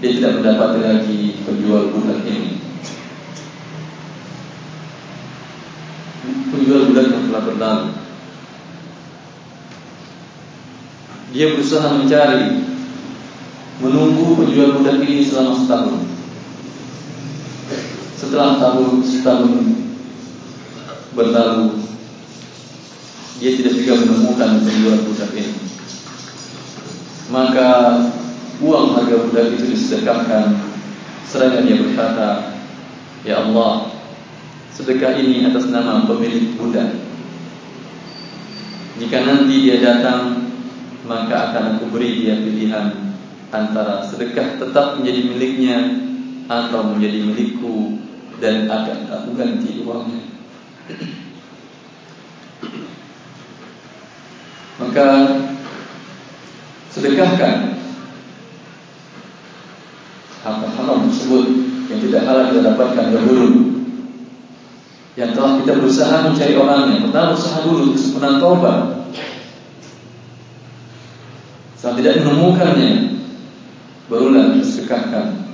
Dia 0.00 0.10
tidak 0.12 0.32
mendapat 0.40 0.70
lagi 0.82 1.40
penjual 1.44 1.88
budak 1.92 2.20
ini. 2.28 2.60
Penjual 6.52 6.80
budak 6.92 7.04
yang 7.10 7.24
telah 7.32 7.42
berlalu. 7.44 7.88
Dia 11.32 11.46
berusaha 11.52 11.88
mencari 12.00 12.66
Menunggu 13.76 14.40
penjual 14.40 14.80
budak 14.80 15.04
ini 15.04 15.20
selama 15.20 15.52
setahun. 15.52 16.00
Setelah 18.16 18.56
tahun 18.56 19.04
setahun 19.04 19.52
berlalu 21.12 21.76
dia 23.36 23.52
tidak 23.52 23.76
juga 23.76 24.00
menemukan 24.00 24.64
penjual 24.64 24.96
budak 25.04 25.28
ini. 25.36 25.60
Maka 27.28 27.68
uang 28.60 28.96
harga 28.96 29.16
budak 29.28 29.46
itu 29.56 29.64
disedekahkan. 29.72 30.56
Seraya 31.26 31.60
dia 31.60 31.82
berkata 31.82 32.54
ya 33.26 33.42
Allah 33.42 33.90
sedekah 34.72 35.18
ini 35.18 35.48
atas 35.48 35.68
nama 35.68 36.06
pemilik 36.06 36.54
budak. 36.56 36.96
Jika 38.96 39.18
nanti 39.26 39.54
dia 39.66 39.82
datang 39.82 40.48
maka 41.04 41.52
akan 41.52 41.64
aku 41.76 41.92
beri 41.92 42.24
dia 42.24 42.40
pilihan 42.40 43.14
antara 43.52 44.02
sedekah 44.06 44.58
tetap 44.58 44.98
menjadi 44.98 45.20
miliknya 45.28 45.78
atau 46.46 46.94
menjadi 46.94 47.26
milikku 47.26 48.00
dan 48.38 48.70
akan 48.70 48.98
aku 49.10 49.28
ganti 49.34 49.82
uangnya. 49.82 50.22
Maka 54.76 55.08
sedekahkan 56.92 57.75
harta 60.46 60.70
haram 60.78 61.10
tersebut 61.10 61.44
yang 61.90 61.98
tidak 62.06 62.22
halal 62.22 62.44
kita 62.54 62.60
dapatkan 62.70 63.06
dahulu. 63.10 63.48
Yang 65.18 65.30
telah 65.34 65.52
kita 65.58 65.72
berusaha 65.80 66.16
mencari 66.28 66.54
orangnya, 66.54 66.96
pertama 67.08 67.34
berusaha 67.34 67.58
dulu 67.66 67.82
kesempurnaan 67.96 68.38
taubat. 68.38 68.80
Saat 71.74 71.94
tidak 71.98 72.22
menemukannya, 72.22 72.90
barulah 74.06 74.54
disedekahkan. 74.54 75.50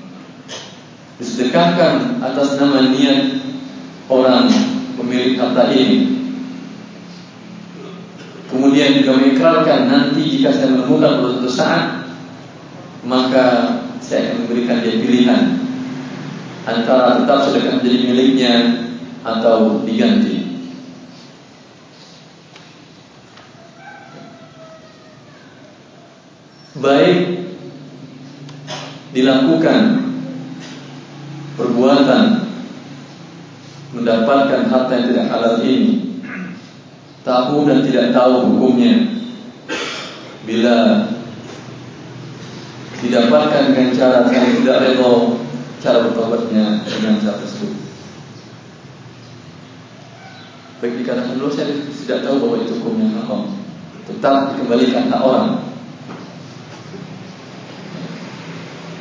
Disedekahkan 1.17 2.21
atas 2.21 2.59
nama 2.59 2.91
niat 2.91 3.41
orang 4.11 4.51
pemilik 4.99 5.39
harta 5.39 5.71
ini 5.71 6.23
Kemudian 8.53 9.01
juga 9.01 9.17
mengikrarkan 9.17 9.89
nanti 9.89 10.29
jika 10.29 10.53
saya 10.53 10.77
menemukan 10.77 11.25
pada 11.25 11.29
suatu 11.41 11.49
saat 11.49 11.85
Maka 13.09 13.47
saya 14.03 14.35
akan 14.35 14.37
memberikan 14.45 14.83
dia 14.83 14.99
pilihan 14.99 15.43
Antara 16.63 17.23
tetap 17.23 17.39
sedekah 17.47 17.79
menjadi 17.79 17.99
miliknya 18.07 18.55
Atau 19.23 19.87
diganti. 19.87 20.63
Baik 26.79 27.17
Dilakukan 29.15 29.83
Perbuatan 31.55 32.25
mendapatkan 33.93 34.73
harta 34.73 34.93
yang 34.97 35.07
tidak 35.13 35.27
halal 35.29 35.61
ini 35.61 36.17
tahu 37.23 37.67
dan 37.67 37.87
tidak 37.87 38.11
tahu 38.11 38.51
hukumnya. 38.55 39.23
Bila 40.43 41.07
didapatkan 43.03 43.75
dengan 43.75 43.91
cara 43.99 44.31
yang 44.31 44.63
tidak 44.63 44.79
rela 44.79 45.43
cara 45.83 46.07
bertobatnya 46.07 46.87
dengan 46.87 47.19
cara 47.19 47.37
tersebut. 47.43 47.75
Baik 50.79 51.03
dikatakan 51.03 51.39
dulu 51.39 51.51
saya 51.51 51.75
tidak 51.83 52.23
tahu 52.23 52.43
bahwa 52.47 52.57
itu 52.63 52.79
hukumnya 52.79 53.11
haram 53.19 53.59
tetap 54.07 54.55
dikembalikan 54.55 55.11
hak 55.11 55.23
orang. 55.23 55.51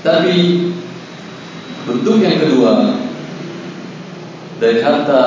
Tapi 0.01 0.33
bentuk 1.85 2.17
yang 2.21 2.41
kedua 2.41 2.97
dari 4.57 4.81
harta 4.81 5.21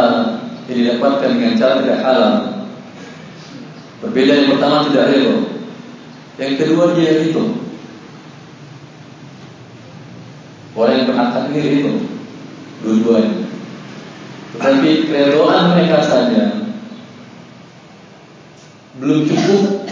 yang 0.66 0.78
didapatkan 0.82 1.30
dengan 1.38 1.54
cara 1.58 1.74
tidak 1.82 2.02
halal 2.02 2.32
berbeda 4.02 4.32
yang 4.34 4.48
pertama 4.58 4.90
tidak 4.90 5.14
rela. 5.14 5.36
Yang 6.34 6.54
kedua 6.66 6.98
dia 6.98 7.30
itu 7.30 7.63
orang 10.74 10.94
yang 10.98 11.06
berakal 11.10 11.44
ini 11.54 11.70
itu. 11.80 11.94
Dua-duanya. 12.84 13.48
Tetapi 14.54 14.90
kerelaan 15.10 15.74
mereka 15.74 15.98
saja 16.04 16.62
belum 18.94 19.26
cukup 19.26 19.90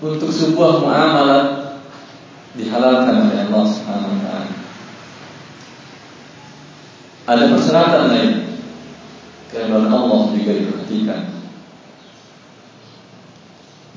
untuk 0.00 0.30
sebuah 0.32 0.80
muamalah 0.80 1.44
dihalalkan 2.56 3.28
oleh 3.28 3.44
Allah 3.44 3.64
Subhanahu 3.68 4.16
taala. 4.24 4.54
Ada 7.28 7.44
persyaratan 7.52 8.04
lain. 8.08 8.32
Kehadiran 9.52 9.92
Allah 9.92 10.20
juga 10.32 10.52
diperhatikan. 10.56 11.20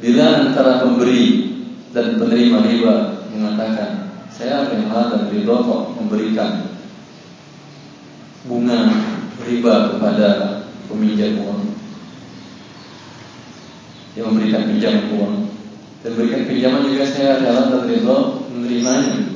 Bila 0.03 0.25
antara 0.49 0.83
pemberi 0.83 1.53
dan 1.95 2.19
penerima 2.19 2.59
riba 2.67 2.95
mengatakan 3.31 4.02
Saya 4.33 4.65
akan 4.65 4.89
halal 4.89 5.29
dan 5.29 5.29
memberikan 5.93 6.73
bunga 8.49 8.79
riba 9.45 9.93
kepada 9.93 10.29
peminjam 10.89 11.37
uang. 11.45 11.61
Yang 14.17 14.25
memberikan 14.29 14.61
pinjaman 14.73 15.05
uang. 15.13 15.35
Dan 16.01 16.09
memberikan 16.17 16.43
pinjaman 16.49 16.89
juga 16.89 17.05
saya 17.05 17.45
halal 17.45 17.65
dan 17.71 17.83
ridho 17.87 18.17
menerimanya 18.53 19.33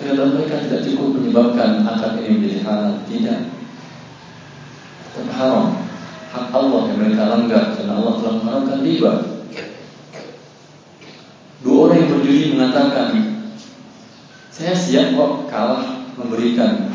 Kerana 0.00 0.32
mereka 0.32 0.64
tidak 0.64 0.80
cukup 0.88 1.20
menyebabkan 1.20 1.84
akad 1.84 2.24
ini 2.24 2.40
menjadi 2.40 2.60
halal. 2.64 2.92
Tidak. 3.04 3.40
Tetap 5.12 5.28
haram. 5.36 5.66
Hak 6.32 6.46
Allah 6.56 6.80
yang 6.88 6.98
mereka 7.04 7.22
langgar. 7.28 7.64
Karena 7.76 8.00
Allah 8.00 8.14
telah 8.16 8.34
mengharamkan 8.40 8.78
riba. 8.80 9.12
Dua 11.60 11.76
orang 11.84 12.00
yang 12.00 12.10
berjudi 12.16 12.56
mengatakan, 12.70 13.10
saya 14.54 14.74
siap 14.78 15.18
kok 15.18 15.50
kalah 15.50 16.06
memberikan 16.14 16.86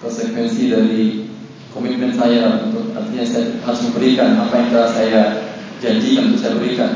konsekuensi 0.00 0.72
dari 0.72 1.28
komitmen 1.76 2.16
saya 2.16 2.64
untuk 2.64 2.96
artinya 2.96 3.24
saya 3.28 3.60
harus 3.60 3.80
memberikan 3.92 4.40
apa 4.40 4.54
yang 4.56 4.68
telah 4.72 4.90
saya 4.90 5.22
janjikan 5.84 6.32
untuk 6.32 6.40
saya 6.40 6.56
berikan. 6.56 6.92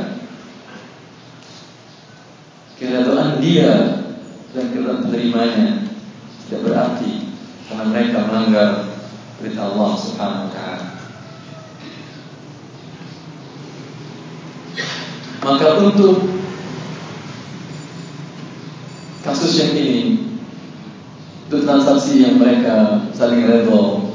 Keredaan 2.80 3.44
dia 3.44 3.72
dan 4.56 4.64
keredaan 4.72 5.04
penerimanya 5.04 5.84
tidak 6.48 6.60
berarti 6.64 7.28
karena 7.68 7.84
mereka 7.92 8.18
melanggar 8.24 8.68
perintah 9.36 9.68
Allah 9.68 9.90
Subhanahu 10.00 10.48
wa 10.48 10.52
taala. 10.56 10.86
Maka 15.40 15.68
untuk 15.80 16.40
kasus 19.24 19.56
yang 19.60 19.69
ini 19.80 20.00
untuk 21.48 21.64
transaksi 21.64 22.22
yang 22.22 22.36
mereka 22.36 23.08
saling 23.16 23.48
redha 23.48 24.06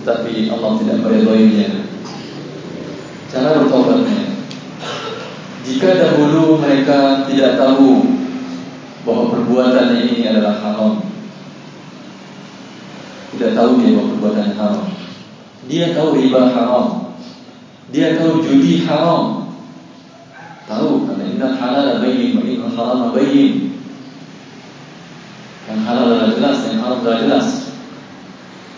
tapi 0.00 0.48
Allah 0.48 0.80
tidak 0.80 1.04
meredainya. 1.04 1.84
Cara 3.28 3.60
bertobatnya 3.60 4.32
jika 5.66 5.90
dahulu 5.98 6.56
mereka 6.62 7.28
tidak 7.28 7.60
tahu 7.60 8.06
bahwa 9.04 9.28
perbuatan 9.34 9.98
ini 10.02 10.24
adalah 10.26 10.56
haram 10.62 11.10
tidak 13.40 13.54
tahu 13.54 13.78
dia 13.78 13.94
buat 13.94 14.06
perbuatan 14.12 14.48
haram. 14.58 14.86
Dia 15.70 15.94
tahu 15.94 16.18
riba 16.18 16.50
haram. 16.50 17.14
Dia 17.94 18.18
tahu 18.18 18.42
judi 18.42 18.82
haram. 18.86 19.54
Tahu 20.66 21.06
karena 21.06 21.24
inna 21.30 21.48
halal 21.54 22.02
bayyin 22.02 22.38
wa 22.38 22.44
inna 22.44 22.68
haram 22.74 23.14
bayyin. 23.14 23.69
Halal 25.90 26.06
adalah 26.14 26.30
jelas, 26.38 26.58
yang 26.70 26.86
haram 26.86 27.02
adalah 27.02 27.18
jelas. 27.18 27.46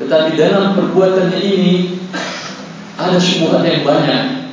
Tetapi 0.00 0.32
dalam 0.32 0.72
perbuatannya 0.72 1.40
ini 1.44 2.00
ada 2.96 3.20
syubhat 3.20 3.60
yang 3.68 3.84
banyak. 3.84 4.48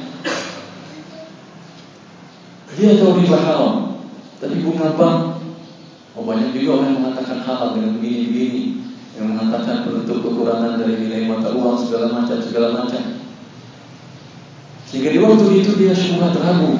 Dia 2.75 2.99
tahu 2.99 3.23
riba 3.23 3.39
haram, 3.39 4.03
tapi 4.43 4.59
bunga 4.59 4.91
bank, 4.99 5.39
oh 6.19 6.23
banyak 6.27 6.51
juga 6.51 6.83
orang 6.83 6.87
yang 6.91 6.99
mengatakan 6.99 7.39
halal 7.47 7.79
dengan 7.79 7.95
begini-begini. 7.95 8.63
yang 9.19 9.35
mengatakan 9.35 9.83
penutup 9.83 10.23
kekurangan 10.23 10.79
dari 10.79 10.95
nilai 10.95 11.27
mata 11.27 11.51
uang 11.51 11.75
segala 11.75 12.07
macam 12.07 12.39
segala 12.39 12.71
macam. 12.71 13.19
Sehingga 14.87 15.11
di 15.11 15.19
waktu 15.19 15.59
itu 15.59 15.75
dia 15.75 15.91
semua 15.91 16.31
ragu 16.31 16.75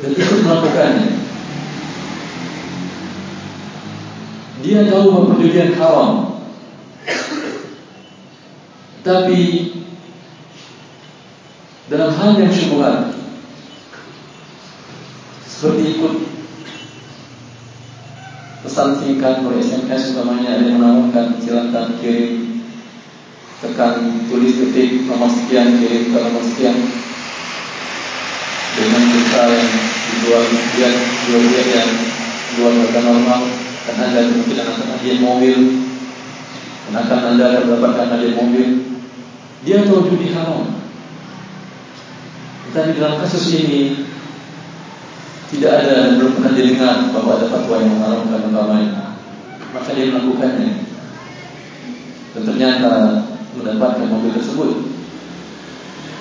dan 0.00 0.10
ikut 0.12 0.40
melakukannya. 0.44 1.25
Dia 4.64 4.88
tahu 4.88 5.36
perjudian 5.36 5.76
haram, 5.76 6.40
tapi 9.04 9.40
dalam 11.92 12.10
hal 12.10 12.40
yang 12.40 12.50
syubhat 12.50 13.14
seperti 15.44 16.00
ikut 16.00 16.14
pesan 18.66 18.98
singkat 18.98 19.46
oleh 19.46 19.62
SMS 19.62 20.16
utamanya 20.16 20.58
ada 20.58 20.66
yang 20.66 20.82
menawarkan 20.82 21.38
silakan 21.38 21.94
kirim 22.02 22.64
tekan 23.62 24.26
tulis 24.26 24.58
ketik 24.58 25.06
nomor 25.06 25.30
sekian 25.30 25.78
kirim 25.78 26.10
ke 26.10 26.18
nomor 26.18 26.42
sekian 26.42 26.76
dengan 28.76 29.02
jumlah 29.06 29.46
yang 29.54 29.70
dijual 30.10 30.44
sekian 30.50 30.94
jual 31.24 31.42
dia 31.46 31.64
yang 31.70 31.92
jual 32.58 32.72
harga 32.82 33.00
normal 33.06 33.65
dan 33.86 33.96
anda 34.02 34.20
kemungkinan 34.26 34.66
akan 34.66 34.86
hadiah 34.98 35.18
mobil. 35.22 35.58
Dan 36.86 36.92
akan 36.98 37.20
anda 37.34 37.44
akan 37.46 37.62
mendapatkan 37.70 38.06
hadiah 38.12 38.34
mobil. 38.34 38.68
Dia 39.62 39.86
tahu 39.86 40.10
judi 40.10 40.34
haram. 40.34 40.66
Tapi 42.74 42.98
dalam 42.98 43.16
kasus 43.22 43.56
ini 43.56 44.04
tidak 45.48 45.80
ada 45.80 45.92
dan 45.96 46.10
belum 46.20 46.32
pernah 46.36 46.52
didengar 46.52 46.96
bahawa 47.14 47.38
ada 47.38 47.46
fatwa 47.48 47.78
yang 47.78 47.94
mengharamkan 47.94 48.50
utamanya 48.50 49.06
maka 49.76 49.92
dia 49.92 50.08
melakukannya 50.08 50.70
dan 52.32 52.42
ternyata 52.44 52.92
mendapatkan 53.56 54.08
mobil 54.08 54.32
tersebut. 54.36 54.70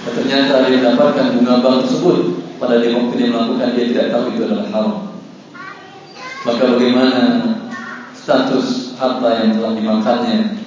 Dan 0.07 0.11
ternyata 0.15 0.67
dia 0.67 0.79
mendapatkan 0.79 1.35
bunga 1.35 1.59
bank 1.59 1.77
tersebut. 1.87 2.17
Pada 2.55 2.79
dia 2.79 2.95
waktu 2.95 3.15
dia 3.19 3.31
melakukan 3.35 3.75
dia 3.75 3.85
tidak 3.91 4.07
tahu 4.15 4.23
itu 4.31 4.47
adalah 4.47 4.67
haram. 4.71 4.95
Maka 6.47 6.63
bagaimana 6.71 7.21
status 8.25 8.97
harta 8.97 9.29
yang 9.45 9.61
telah 9.61 9.77
dimakannya 9.77 10.57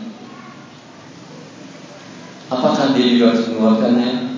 apakah 2.54 2.94
dia 2.94 3.06
juga 3.18 3.34
harus 3.34 3.44
mengeluarkannya 3.50 4.28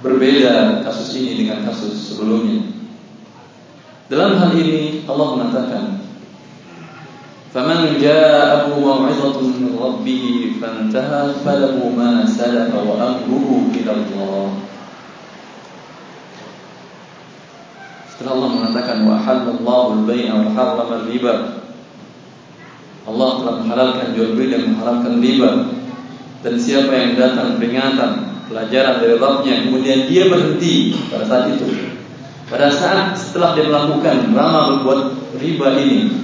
Berbeda 0.00 0.80
kasus 0.80 1.12
ini 1.20 1.44
dengan 1.44 1.68
kasus 1.68 1.92
sebelumnya. 1.92 2.72
Dalam 4.08 4.40
hal 4.40 4.56
ini 4.56 5.04
Allah 5.04 5.28
mengatakan, 5.36 5.84
"Faman 7.52 8.00
ja'ahu 8.00 8.80
maw'izatun 8.80 9.60
min 9.60 9.76
rabbih 9.76 10.56
fantaha 10.56 11.36
falahu 11.44 11.92
ma 11.92 12.24
salafa 12.24 12.80
wa 12.80 12.96
amruhu 12.96 13.68
ila 13.76 13.92
Allah." 13.92 14.48
Setelah 18.08 18.32
Allah 18.40 18.50
mengatakan 18.56 19.04
wa 19.04 19.20
halallahu 19.20 20.00
al-bai'a 20.00 20.32
wa. 20.48 21.59
Allah 23.10 23.30
telah 23.42 23.54
menghalalkan 23.62 24.06
jual 24.14 24.38
beli 24.38 24.54
dan 24.54 24.62
mengharamkan 24.70 25.18
riba. 25.18 25.50
Dan 26.40 26.54
siapa 26.56 26.92
yang 26.94 27.18
datang 27.18 27.60
peringatan 27.60 28.10
pelajaran 28.48 29.02
dari 29.02 29.14
Rabbnya 29.20 29.54
kemudian 29.68 30.08
dia 30.08 30.30
berhenti 30.30 30.94
pada 31.10 31.24
saat 31.26 31.44
itu. 31.52 31.66
Pada 32.48 32.66
saat 32.72 33.14
setelah 33.14 33.54
dia 33.54 33.68
melakukan 33.68 34.34
lama 34.34 34.82
berbuat 34.82 35.00
riba 35.38 35.68
ini 35.78 36.20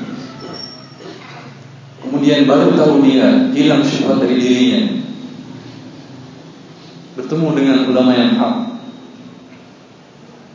kemudian 2.07 2.47
baru 2.47 2.73
tahu 2.79 3.03
dia 3.03 3.51
hilang 3.53 3.83
syubhat 3.83 4.23
dari 4.23 4.39
dirinya. 4.39 4.83
Bertemu 7.19 7.49
dengan 7.53 7.79
ulama 7.91 8.13
yang 8.15 8.33
hak. 8.39 8.55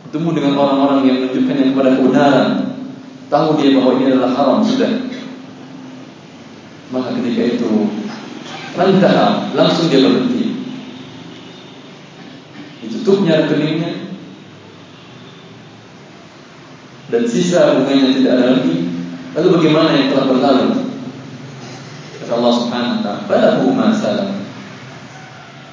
Bertemu 0.07 0.29
dengan 0.35 0.53
orang-orang 0.57 0.99
yang 1.05 1.15
menunjukkannya 1.21 1.65
kepada 1.75 1.89
kebenaran. 1.99 2.49
Tahu 3.31 3.47
dia 3.61 3.69
bahawa 3.79 3.91
ini 3.95 4.03
adalah 4.11 4.31
haram 4.35 4.59
sudah 4.59 5.10
maka 6.91 7.15
ketika 7.15 7.55
itu 7.55 7.71
Rantah 8.71 9.51
langsung 9.51 9.91
dia 9.91 9.99
berhenti. 9.99 10.55
Tutupnya 12.87 13.43
rekeningnya. 13.43 14.07
Dan 17.11 17.23
sisa 17.27 17.83
bunganya 17.83 18.15
tidak 18.15 18.31
ada 18.39 18.45
lagi. 18.55 18.77
Lalu 19.35 19.47
bagaimana 19.59 19.89
yang 19.91 20.07
telah 20.15 20.25
berlalu? 20.31 20.67
Kata 22.23 22.31
Allah 22.39 22.53
subhanahu 22.55 23.03
wa 23.03 23.91
ta'ala 23.91 24.27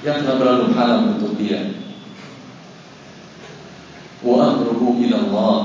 yang 0.02 0.22
telah 0.22 0.36
berlalu 0.38 0.74
halal 0.74 1.14
untuk 1.14 1.38
dia. 1.38 1.78
Wa 4.26 4.58
amruhu 4.58 4.98
ila 5.06 5.16
Allah. 5.22 5.58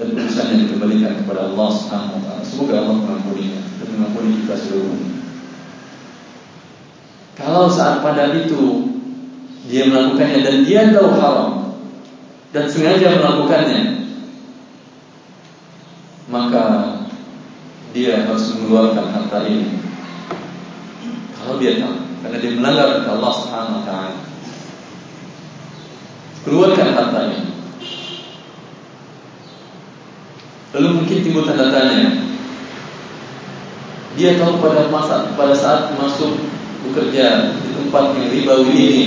Dan 0.00 0.16
urusannya 0.16 0.64
dikembalikan 0.64 1.20
kepada 1.20 1.52
Allah 1.52 1.68
subhanahu 1.68 2.16
wa 2.16 2.22
ta'ala. 2.24 2.42
Semoga 2.48 2.74
Allah 2.80 2.96
mengampuninya 2.96 3.59
mengampuni 4.00 4.40
kita 4.40 4.56
seluruhnya 4.56 5.10
kalau 7.36 7.68
saat 7.68 8.00
pada 8.00 8.32
itu 8.32 8.88
dia 9.68 9.92
melakukannya 9.92 10.40
dan 10.40 10.56
dia 10.64 10.88
tahu 10.88 11.08
haram 11.20 11.76
dan 12.50 12.64
sengaja 12.64 13.20
melakukannya 13.20 14.00
maka 16.30 16.64
dia 17.90 18.22
harus 18.22 18.54
mengeluarkan 18.54 19.06
harta 19.10 19.38
ini. 19.50 19.82
Kalau 21.34 21.58
dia 21.58 21.82
tahu 21.82 21.94
karena 22.22 22.36
dia 22.38 22.52
melanggar 22.54 22.86
kata 23.02 23.10
Allah 23.18 23.32
Subhanahu 23.34 23.78
wa 23.80 23.84
taala. 23.84 24.20
Keluarkan 26.46 26.88
harta 26.94 27.20
ini. 27.34 27.40
Lalu 30.70 30.88
mungkin 31.02 31.18
timbul 31.26 31.42
tanda 31.42 31.66
tanya 31.74 32.29
dia 34.20 34.36
tahu 34.36 34.60
pada 34.60 34.92
masa 34.92 35.32
pada 35.32 35.56
saat 35.56 35.96
masuk 35.96 36.36
bekerja 36.84 37.56
di 37.56 37.68
tempat 37.72 38.12
yang 38.20 38.28
ribawi 38.28 38.68
ini 38.76 39.04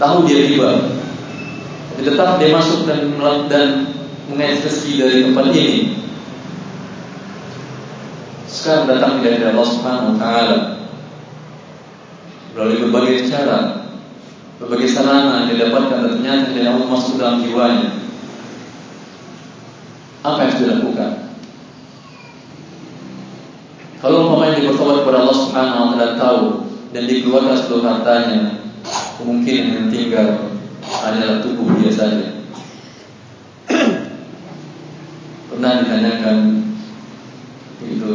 tahu 0.00 0.24
dia 0.24 0.48
riba. 0.48 0.96
Tapi 1.92 2.02
tetap 2.06 2.40
dia 2.40 2.56
masuk 2.56 2.88
dan 2.88 3.12
dan 3.52 3.92
mengais 4.32 4.64
rezeki 4.64 4.92
dari 4.96 5.18
tempat 5.28 5.44
ini. 5.52 5.76
Sekarang 8.48 8.88
datang 8.88 9.20
dari 9.20 9.44
Allah 9.44 9.66
Subhanahu 9.68 10.16
Wa 10.16 10.16
Taala. 10.16 10.58
Melalui 12.56 12.88
berbagai 12.88 13.28
cara 13.28 13.84
berbagai 14.58 14.90
sarana 14.90 15.46
yang 15.46 15.54
didapatkan 15.54 15.98
dan 16.00 16.10
ternyata 16.16 16.56
dia 16.56 16.72
masuk 16.72 17.20
dalam 17.20 17.44
jiwanya. 17.44 17.92
Apa 20.24 20.48
yang 20.48 20.52
sudah 20.56 20.66
dilakukan 20.80 21.27
dia 24.58 24.74
bertobat 24.74 25.06
kepada 25.06 25.22
Allah 25.22 25.38
Subhanahu 25.38 25.78
Wa 25.78 25.88
Taala 25.94 26.18
tahu 26.18 26.42
dan 26.90 27.02
dikeluarkan 27.06 27.56
seluruh 27.62 27.86
hartanya 27.86 28.58
mungkin 29.22 29.62
yang 29.70 29.86
tinggal 29.86 30.50
adalah 30.82 31.38
tubuh 31.38 31.78
dia 31.78 31.94
saja. 31.94 32.42
Pernah 35.54 35.72
ditanyakan 35.86 36.38
itu 37.86 38.12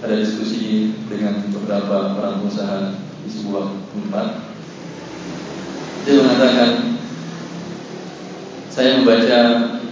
ada 0.00 0.16
diskusi 0.16 0.96
dengan 1.12 1.44
beberapa 1.52 2.16
orang 2.16 2.40
usaha 2.40 2.96
di 2.96 3.28
sebuah 3.28 3.76
tempat. 3.92 4.48
Dia 6.08 6.24
mengatakan 6.24 6.70
saya 8.72 8.96
membaca 8.96 9.40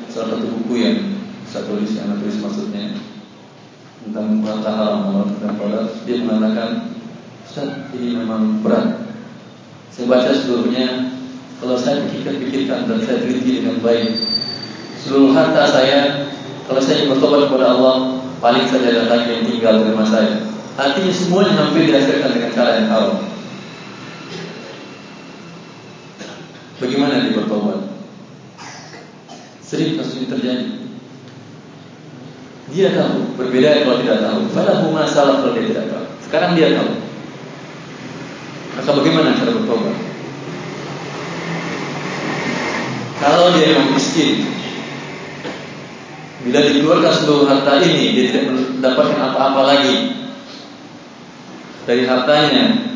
salah 0.09 0.29
satu 0.33 0.49
buku 0.49 0.75
yang 0.81 0.97
saya 1.45 1.69
tulis 1.69 1.93
yang 1.93 2.09
saya 2.09 2.19
tulis 2.25 2.41
maksudnya 2.41 2.97
tentang 4.01 4.41
harta 4.45 4.71
haram 4.73 5.29
tentang 5.37 5.55
produk 5.61 5.87
dia 6.09 6.17
mengatakan 6.25 6.71
Ustaz 7.45 7.91
ini 7.99 8.15
memang 8.15 8.63
berat. 8.63 9.11
Saya 9.91 10.07
baca 10.07 10.31
seluruhnya 10.31 11.13
Kalau 11.59 11.75
saya 11.75 12.07
pikirkan-pikirkan 12.07 12.87
dan 12.87 12.99
saya 13.03 13.27
teliti 13.27 13.59
dengan 13.59 13.83
baik 13.83 14.17
Seluruh 15.03 15.35
harta 15.35 15.67
saya 15.67 16.31
Kalau 16.71 16.79
saya 16.79 17.11
bertobat 17.11 17.51
kepada 17.51 17.75
Allah 17.75 18.21
Paling 18.41 18.65
saja 18.73 19.05
lagi 19.05 19.37
yang 19.37 19.45
tinggal 19.45 19.85
di 19.85 19.93
rumah 19.93 20.09
saya. 20.09 20.41
Artinya 20.81 21.13
semuanya 21.13 21.61
hampir 21.61 21.93
dihasilkan 21.93 22.33
dengan 22.33 22.51
cara 22.57 22.71
yang 22.81 22.89
haram. 22.89 23.21
Bagaimana 26.81 27.21
dia 27.21 27.37
bertobat? 27.37 27.85
Sering 29.61 30.01
kasus 30.01 30.25
ini 30.25 30.33
terjadi 30.33 30.80
Dia 32.71 32.95
tahu 32.95 33.35
Berbeda 33.35 33.83
kalau 33.83 33.99
tidak 34.03 34.19
tahu. 34.23 34.39
Pada 34.55 34.73
masalah 34.89 35.43
kalau 35.43 35.53
dia 35.59 35.67
tidak 35.71 35.87
tahu. 35.91 36.07
Sekarang 36.23 36.55
dia 36.55 36.75
tahu. 36.79 36.91
Maka 38.79 38.91
bagaimana 38.97 39.37
cara 39.37 39.51
bertobat? 39.53 39.97
Kalau 43.21 43.47
dia 43.53 43.67
memang 43.77 43.93
miskin 43.95 44.49
Bila 46.41 46.59
dikeluarkan 46.65 47.13
seluruh 47.13 47.45
harta 47.53 47.85
ini 47.85 48.17
Dia 48.17 48.25
tidak 48.33 48.45
mendapatkan 48.55 49.19
apa-apa 49.21 49.63
lagi. 49.67 49.97
Dari 51.85 52.07
hartanya 52.07 52.91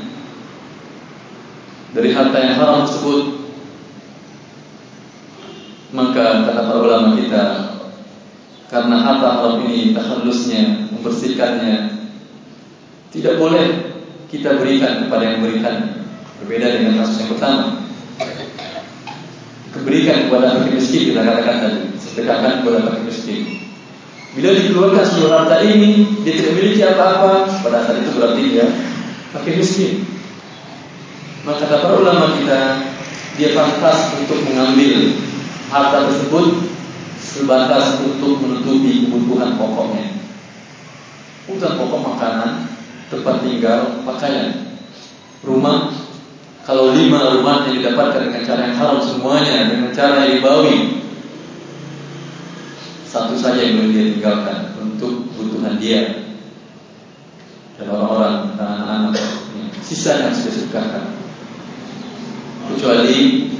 dari 1.95 2.11
harta 2.11 2.37
yang 2.43 2.59
haram 2.59 2.83
tersebut 2.83 3.47
maka 5.95 6.43
kata 6.43 6.63
para 6.67 6.81
ulama 6.83 7.15
kita 7.15 7.74
karena 8.73 8.97
harta 8.97 9.29
haram 9.41 9.55
ini 9.69 9.93
takhallusnya 9.93 10.89
membersihkannya. 10.89 11.77
Tidak 13.13 13.35
boleh 13.37 13.67
kita 14.33 14.57
berikan 14.59 15.07
kepada 15.07 15.23
yang 15.23 15.37
memberikan. 15.45 16.05
Berbeda 16.43 16.67
dengan 16.81 17.05
kasus 17.05 17.25
yang 17.25 17.31
pertama. 17.37 17.67
Keberikan 19.71 20.29
kepada 20.29 20.59
fakir 20.59 20.73
miskin 20.81 21.03
kita 21.13 21.21
katakan 21.23 21.57
tadi. 21.63 21.81
Sedekahkan 22.01 22.53
kepada 22.65 22.79
fakir 22.91 23.05
miskin. 23.07 23.41
Bila 24.35 24.51
dikeluarkan 24.51 25.05
seluruh 25.07 25.33
harta 25.47 25.63
ini 25.63 26.11
dia 26.27 26.35
tidak 26.35 26.59
memiliki 26.59 26.83
apa-apa 26.83 27.63
pada 27.63 27.87
saat 27.87 28.03
itu 28.03 28.11
berarti 28.19 28.43
dia 28.51 28.67
fakir 29.31 29.55
miskin. 29.63 29.93
Maka 31.47 31.69
kata 31.69 31.77
para 31.85 31.95
ulama 32.01 32.35
kita 32.41 32.61
dia 33.39 33.55
pantas 33.55 34.17
untuk 34.19 34.43
mengambil 34.49 35.21
harta 35.71 36.11
tersebut 36.11 36.74
sebatas 37.25 38.05
untuk 38.05 38.45
menutupi 38.45 39.09
kebutuhan 39.09 39.57
pokoknya. 39.57 40.21
Kebutuhan 41.49 41.75
pokok 41.81 42.01
makanan, 42.13 42.51
tempat 43.09 43.41
tinggal, 43.41 44.05
pakaian, 44.05 44.77
rumah. 45.41 45.89
Kalau 46.65 46.97
lima 46.97 47.37
rumah 47.37 47.69
yang 47.69 47.77
didapatkan 47.77 48.33
dengan 48.33 48.43
cara 48.49 48.61
yang 48.69 48.77
haram 48.81 48.97
semuanya 48.97 49.69
dengan 49.69 49.93
cara 49.93 50.25
yang 50.25 50.41
dibawi, 50.41 51.05
satu 53.05 53.37
saja 53.37 53.61
yang 53.61 53.85
boleh 53.85 53.93
dia 53.93 54.05
tinggalkan 54.17 54.73
untuk 54.81 55.29
kebutuhan 55.29 55.77
dia 55.77 56.25
dan 57.77 57.87
orang-orang 57.93 58.57
dan 58.57 58.69
anak-anak. 58.81 59.17
Sisa 59.85 60.25
yang 60.25 60.33
sudah 60.33 60.55
sukakan. 60.57 61.05
Kecuali 62.73 63.53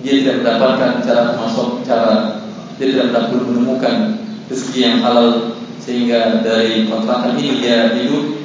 dia 0.00 0.24
tidak 0.24 0.40
mendapatkan 0.40 1.04
cara 1.04 1.36
masuk 1.36 1.84
cara 1.84 2.39
tidak 2.80 3.12
dapat 3.12 3.44
menemukan 3.44 4.24
rezeki 4.48 4.80
yang 4.80 4.96
halal 5.04 5.52
sehingga 5.76 6.40
dari 6.40 6.88
kontrakan 6.88 7.36
ini 7.36 7.60
dia 7.60 7.92
hidup 7.92 8.40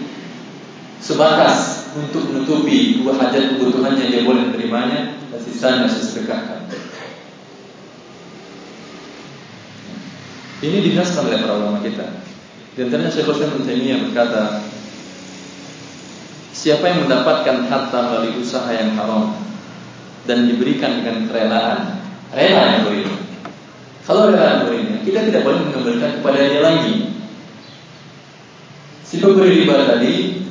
sebatas 1.00 1.88
untuk 1.96 2.28
menutupi 2.28 3.00
dua 3.00 3.16
hajat 3.16 3.56
kebutuhannya 3.56 4.12
dia 4.12 4.28
boleh 4.28 4.52
menerimanya 4.52 5.16
dan 5.32 5.40
sisanya 5.40 5.88
sesedekahkan. 5.88 6.68
Ini 10.60 10.78
dinaskan 10.82 11.32
oleh 11.32 11.40
para 11.40 11.54
ulama 11.56 11.80
kita. 11.80 12.26
Di 12.76 12.84
antaranya 12.84 13.12
Syekh 13.12 13.32
Hussein 13.32 13.56
bin 13.56 14.12
berkata, 14.12 14.66
siapa 16.52 16.84
yang 16.92 17.08
mendapatkan 17.08 17.70
harta 17.72 18.00
melalui 18.12 18.42
usaha 18.42 18.68
yang 18.74 18.98
haram 19.00 19.38
dan 20.26 20.50
diberikan 20.50 21.00
dengan 21.00 21.30
kerelaan, 21.30 22.02
rela 22.34 22.64
yang 22.76 22.82
beri. 22.90 23.15
Kalau 24.06 24.30
rela 24.30 24.46
yang 24.46 24.62
berinya, 24.70 24.98
kita 25.02 25.20
tidak 25.26 25.42
boleh 25.42 25.66
mengembalikan 25.66 26.22
kepada 26.22 26.38
dia 26.46 26.62
lagi. 26.62 26.94
Si 29.02 29.18
pemberi 29.18 29.66
riba 29.66 29.86
tadi, 29.90 30.46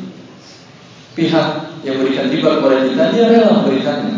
pihak 1.15 1.49
yang 1.87 1.97
berikan 2.03 2.27
riba 2.35 2.51
kepada 2.59 2.77
kita, 2.83 3.03
dia 3.15 3.25
rela 3.31 3.63
memberikannya. 3.63 4.17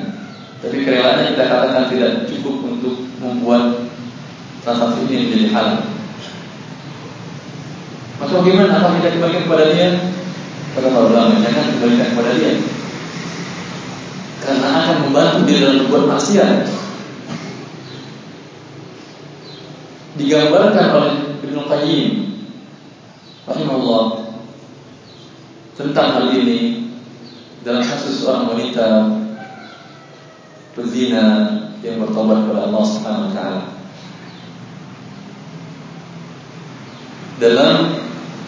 Tapi 0.64 0.76
kerelaannya 0.82 1.36
kita 1.36 1.44
katakan 1.52 1.84
tidak 1.92 2.10
cukup 2.32 2.64
untuk 2.64 2.96
membuat 3.20 3.84
transaksi 4.64 5.04
ini 5.04 5.28
menjadi 5.28 5.46
halal. 5.52 5.78
Maka 8.16 8.32
bagaimana? 8.40 8.72
Apa 8.80 8.96
kita 8.96 9.20
kembalikan 9.20 9.44
kepada 9.44 9.64
dia? 9.76 9.88
Kata 10.72 10.88
para 10.88 11.04
ulama, 11.12 11.44
jangan 11.44 11.76
kembalikan 11.76 12.08
kepada 12.16 12.30
dia 12.40 12.52
karena 14.46 14.68
akan 14.78 14.96
membantu 15.10 15.38
dia 15.50 15.58
dalam 15.66 15.76
berbuat 15.84 16.04
maksiat. 16.14 16.54
Digambarkan 20.16 20.86
oleh 20.96 21.14
Ibnu 21.44 21.60
Qayyim 21.68 22.10
rahimahullah 23.44 24.04
tentang 25.76 26.08
hal 26.16 26.26
ini 26.32 26.88
dalam 27.60 27.84
kasus 27.84 28.24
seorang 28.24 28.56
wanita 28.56 29.12
berzina 30.72 31.24
yang 31.84 32.00
bertobat 32.00 32.48
kepada 32.48 32.72
Allah 32.72 32.84
Subhanahu 32.88 33.26
wa 33.28 33.32
taala. 33.36 33.62
Dalam 37.36 37.74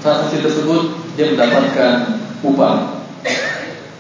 transaksi 0.01 0.41
tersebut 0.41 0.97
dia 1.21 1.37
mendapatkan 1.37 2.17
upah 2.41 2.99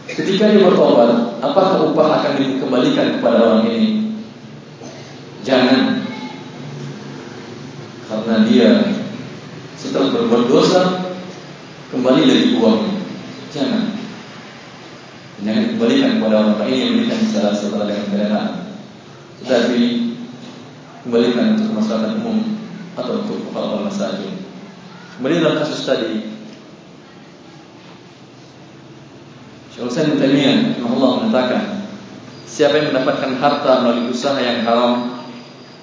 Ketika 0.08 0.50
dia 0.50 0.64
bertobat, 0.64 1.38
apakah 1.44 1.84
upah 1.92 2.08
akan 2.18 2.32
dikembalikan 2.40 3.20
kepada 3.20 3.38
orang 3.38 3.70
ini? 3.70 4.08
Jangan. 5.44 5.97
Karena 8.29 8.45
dia 8.45 8.85
setelah 9.72 10.12
berbuat 10.12 10.53
dosa 10.53 11.16
kembali 11.89 12.29
dari 12.29 12.61
uangnya. 12.61 13.01
Jangan. 13.49 13.97
Jangan 15.41 15.64
kembalikan 15.72 16.20
kepada 16.20 16.37
orang 16.45 16.68
ini 16.68 16.76
yang 16.76 16.91
memberikan 16.93 17.24
secara 17.24 17.57
setelah 17.57 17.89
dengan 17.89 18.05
kerelaan. 18.12 18.53
Tetapi 19.41 19.81
kembalikan 21.09 21.57
untuk 21.57 21.72
masyarakat 21.81 22.12
umum 22.20 22.39
atau 23.01 23.24
untuk 23.24 23.49
orang-orang 23.57 23.97
saja. 23.97 24.29
Kembali 25.16 25.35
dalam 25.41 25.64
kasus 25.64 25.89
tadi, 25.89 26.29
Syekh 29.72 29.89
Utsaimin 29.89 30.20
Taimiyah 30.20 30.76
Allah 30.85 31.11
mengatakan 31.24 31.64
siapa 32.45 32.76
yang 32.76 32.93
mendapatkan 32.93 33.41
harta 33.41 33.72
melalui 33.89 34.12
usaha 34.12 34.37
yang 34.37 34.68
haram 34.68 35.17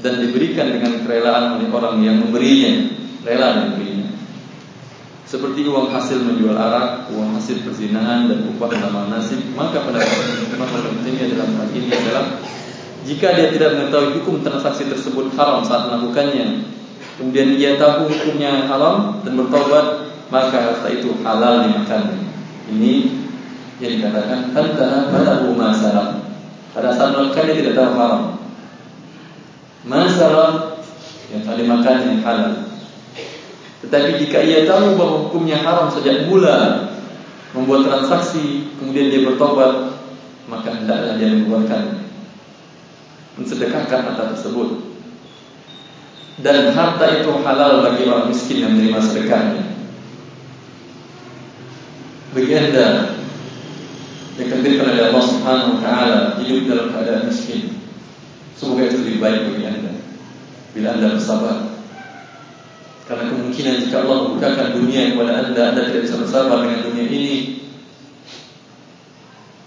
dan 0.05 0.21
diberikan 0.21 0.69
dengan 0.69 1.01
kerelaan 1.01 1.57
oleh 1.57 1.65
orang 1.73 1.97
yang 2.05 2.21
memberinya, 2.21 2.93
rela 3.25 3.65
memberinya. 3.65 4.13
Seperti 5.25 5.65
uang 5.65 5.89
hasil 5.89 6.21
menjual 6.21 6.53
arak, 6.53 7.09
uang 7.09 7.33
hasil 7.33 7.65
perzinahan 7.65 8.29
dan 8.29 8.45
upah 8.53 8.69
dalam 8.69 9.09
nasib, 9.09 9.41
maka 9.57 9.81
pada 9.81 10.05
pendapat 10.53 10.93
Taimiyah 11.01 11.33
dalam 11.33 11.49
hal 11.57 11.69
ini 11.73 11.89
adalah 11.89 12.37
jika 13.09 13.33
dia 13.33 13.49
tidak 13.49 13.81
mengetahui 13.81 14.21
hukum 14.21 14.45
transaksi 14.45 14.85
tersebut 14.85 15.33
haram 15.33 15.65
saat 15.65 15.89
melakukannya, 15.89 16.69
kemudian 17.17 17.57
dia 17.57 17.81
tahu 17.81 18.05
hukumnya 18.05 18.69
haram 18.69 19.25
dan 19.25 19.33
bertobat, 19.33 20.13
maka 20.29 20.57
harta 20.69 20.93
itu 20.93 21.17
halal 21.25 21.65
dimakan. 21.65 22.21
Ini 22.69 22.93
yang 23.81 23.91
dikatakan 23.97 24.53
antara 24.53 25.09
balahu 25.09 25.57
masalah. 25.57 26.21
Pada 26.73 26.93
saat 26.93 27.17
melakukan 27.17 27.49
dia 27.49 27.65
tidak 27.65 27.73
tahu 27.77 27.91
haram. 27.97 28.34
Masalah 29.85 30.81
yang 31.29 31.45
tadi 31.45 31.63
makan 31.65 31.95
yang 32.01 32.19
halal. 32.25 32.53
Tetapi 33.85 34.17
jika 34.17 34.41
ia 34.41 34.65
tahu 34.65 34.97
bahawa 34.97 35.29
hukumnya 35.29 35.61
haram 35.61 35.93
sejak 35.93 36.25
mula 36.25 36.89
membuat 37.53 37.85
transaksi, 37.85 38.73
kemudian 38.81 39.13
dia 39.13 39.21
bertobat, 39.29 40.01
maka 40.49 40.73
hendaklah 40.73 41.21
dia 41.21 41.37
mengeluarkan 41.37 42.05
mensedekahkan 43.35 44.09
harta 44.09 44.33
tersebut. 44.33 44.95
Dan 46.41 46.75
harta 46.75 47.05
itu 47.21 47.31
halal 47.45 47.85
bagi 47.85 48.09
orang 48.09 48.27
miskin 48.33 48.65
yang 48.65 48.75
menerima 48.75 48.99
sedekahnya. 48.99 49.63
Bagi 52.35 52.51
anda 52.51 52.87
dikendalikan 54.35 54.91
oleh 54.91 55.03
Allah 55.07 55.23
Subhanahu 55.23 55.79
Wa 55.79 55.81
Taala 55.83 56.19
hidup 56.43 56.67
dalam 56.67 56.87
keadaan 56.91 57.23
miskin. 57.31 57.74
Semoga 58.55 58.87
itu 58.87 59.03
lebih 59.03 59.19
baik 59.19 59.39
bagi 59.51 59.65
anda 59.67 59.91
bila 60.75 60.87
anda 60.99 61.15
bersabar. 61.15 61.55
Karena 63.07 63.31
kemungkinan 63.31 63.75
jika 63.85 64.03
Allah 64.03 64.17
membukakan 64.27 64.67
dunia 64.75 65.13
kepada 65.15 65.33
anda, 65.47 65.61
anda 65.71 65.81
tidak 65.87 66.03
bisa 66.03 66.15
bersabar 66.19 66.67
dengan 66.67 66.79
dunia 66.83 67.05
ini. 67.07 67.35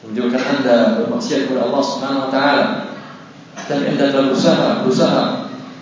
Menjauhkan 0.04 0.44
anda 0.58 0.76
bermaksiat 1.00 1.48
kepada 1.48 1.70
Allah 1.70 1.82
Taala. 2.28 2.66
Tapi 3.56 3.84
anda 3.88 4.04
telah 4.12 4.32
berusaha, 4.32 4.68
berusaha. 4.84 5.24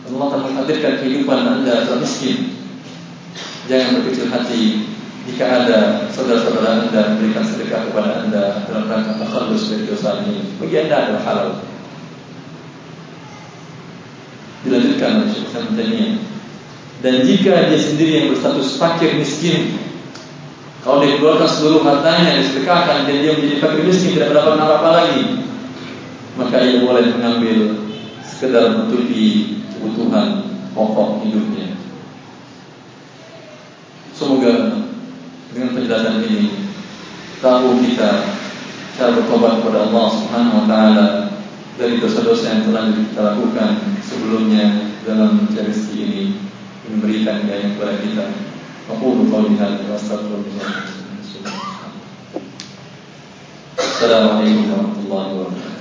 Allah 0.07 0.27
telah 0.31 0.45
menghadirkan 0.47 1.03
kehidupan 1.03 1.41
anda 1.43 1.83
telah 1.83 1.99
miskin. 1.99 2.55
Jangan 3.67 3.99
berkecil 3.99 4.31
hati 4.31 4.63
jika 5.27 5.43
ada 5.43 6.07
saudara-saudara 6.15 6.87
anda 6.87 7.19
memberikan 7.19 7.43
sedekah 7.43 7.91
kepada 7.91 8.23
anda 8.23 8.63
dalam 8.71 8.87
rangka 8.87 9.19
takhallus 9.19 9.75
dari 9.75 9.91
dosa 9.91 10.23
ini, 10.23 10.55
bagi 10.63 10.87
anda 10.87 10.97
adalah 11.03 11.23
halal. 11.27 11.51
Dilanjutkan 14.67 15.23
oleh 15.23 15.31
Syekh 15.31 15.55
Hasan 15.55 15.79
Dan 16.99 17.14
jika 17.23 17.71
dia 17.71 17.79
sendiri 17.79 18.12
yang 18.19 18.27
berstatus 18.35 18.75
fakir 18.83 19.14
miskin, 19.14 19.79
kalau 20.83 21.03
dia 21.03 21.19
keluarkan 21.19 21.51
seluruh 21.51 21.83
hartanya 21.87 22.39
disedekahkan 22.39 23.11
dan 23.11 23.17
dia 23.23 23.35
menjadi 23.35 23.59
fakir 23.62 23.83
miskin 23.87 24.19
tidak 24.19 24.35
mendapat 24.35 24.59
apa-apa 24.59 24.91
lagi, 24.91 25.23
maka 26.39 26.57
ia 26.62 26.83
boleh 26.83 27.11
mengambil 27.14 27.59
sekedar 28.23 28.75
menutupi 28.75 29.59
kebutuhan 29.75 30.47
pokok 30.79 31.27
hidupnya. 31.27 31.75
Semoga 34.14 34.83
dengan 35.51 35.75
penjelasan 35.75 36.23
ini 36.23 36.71
tahu 37.43 37.83
kita 37.83 38.33
cara 38.97 39.11
bertobat 39.12 39.61
kepada 39.61 39.91
Allah 39.91 40.07
Subhanahu 40.09 40.57
wa 40.62 40.67
taala 40.71 41.07
dari 41.77 42.01
dosa-dosa 42.01 42.45
yang 42.49 42.62
telah 42.72 42.89
kita 42.89 43.20
lakukan 43.20 43.70
sebelumnya 44.01 44.97
dalam 45.05 45.45
rezeki 45.53 45.97
ini 46.09 46.24
memberikan 46.89 47.45
hidayah 47.45 47.77
kepada 47.77 47.95
kita. 48.01 48.27
Aku 48.97 49.05
wa 49.85 49.97
astaghfirullah. 50.01 50.68
Assalamualaikum 53.77 54.64
warahmatullahi 54.72 55.31
wabarakatuh. 55.37 55.76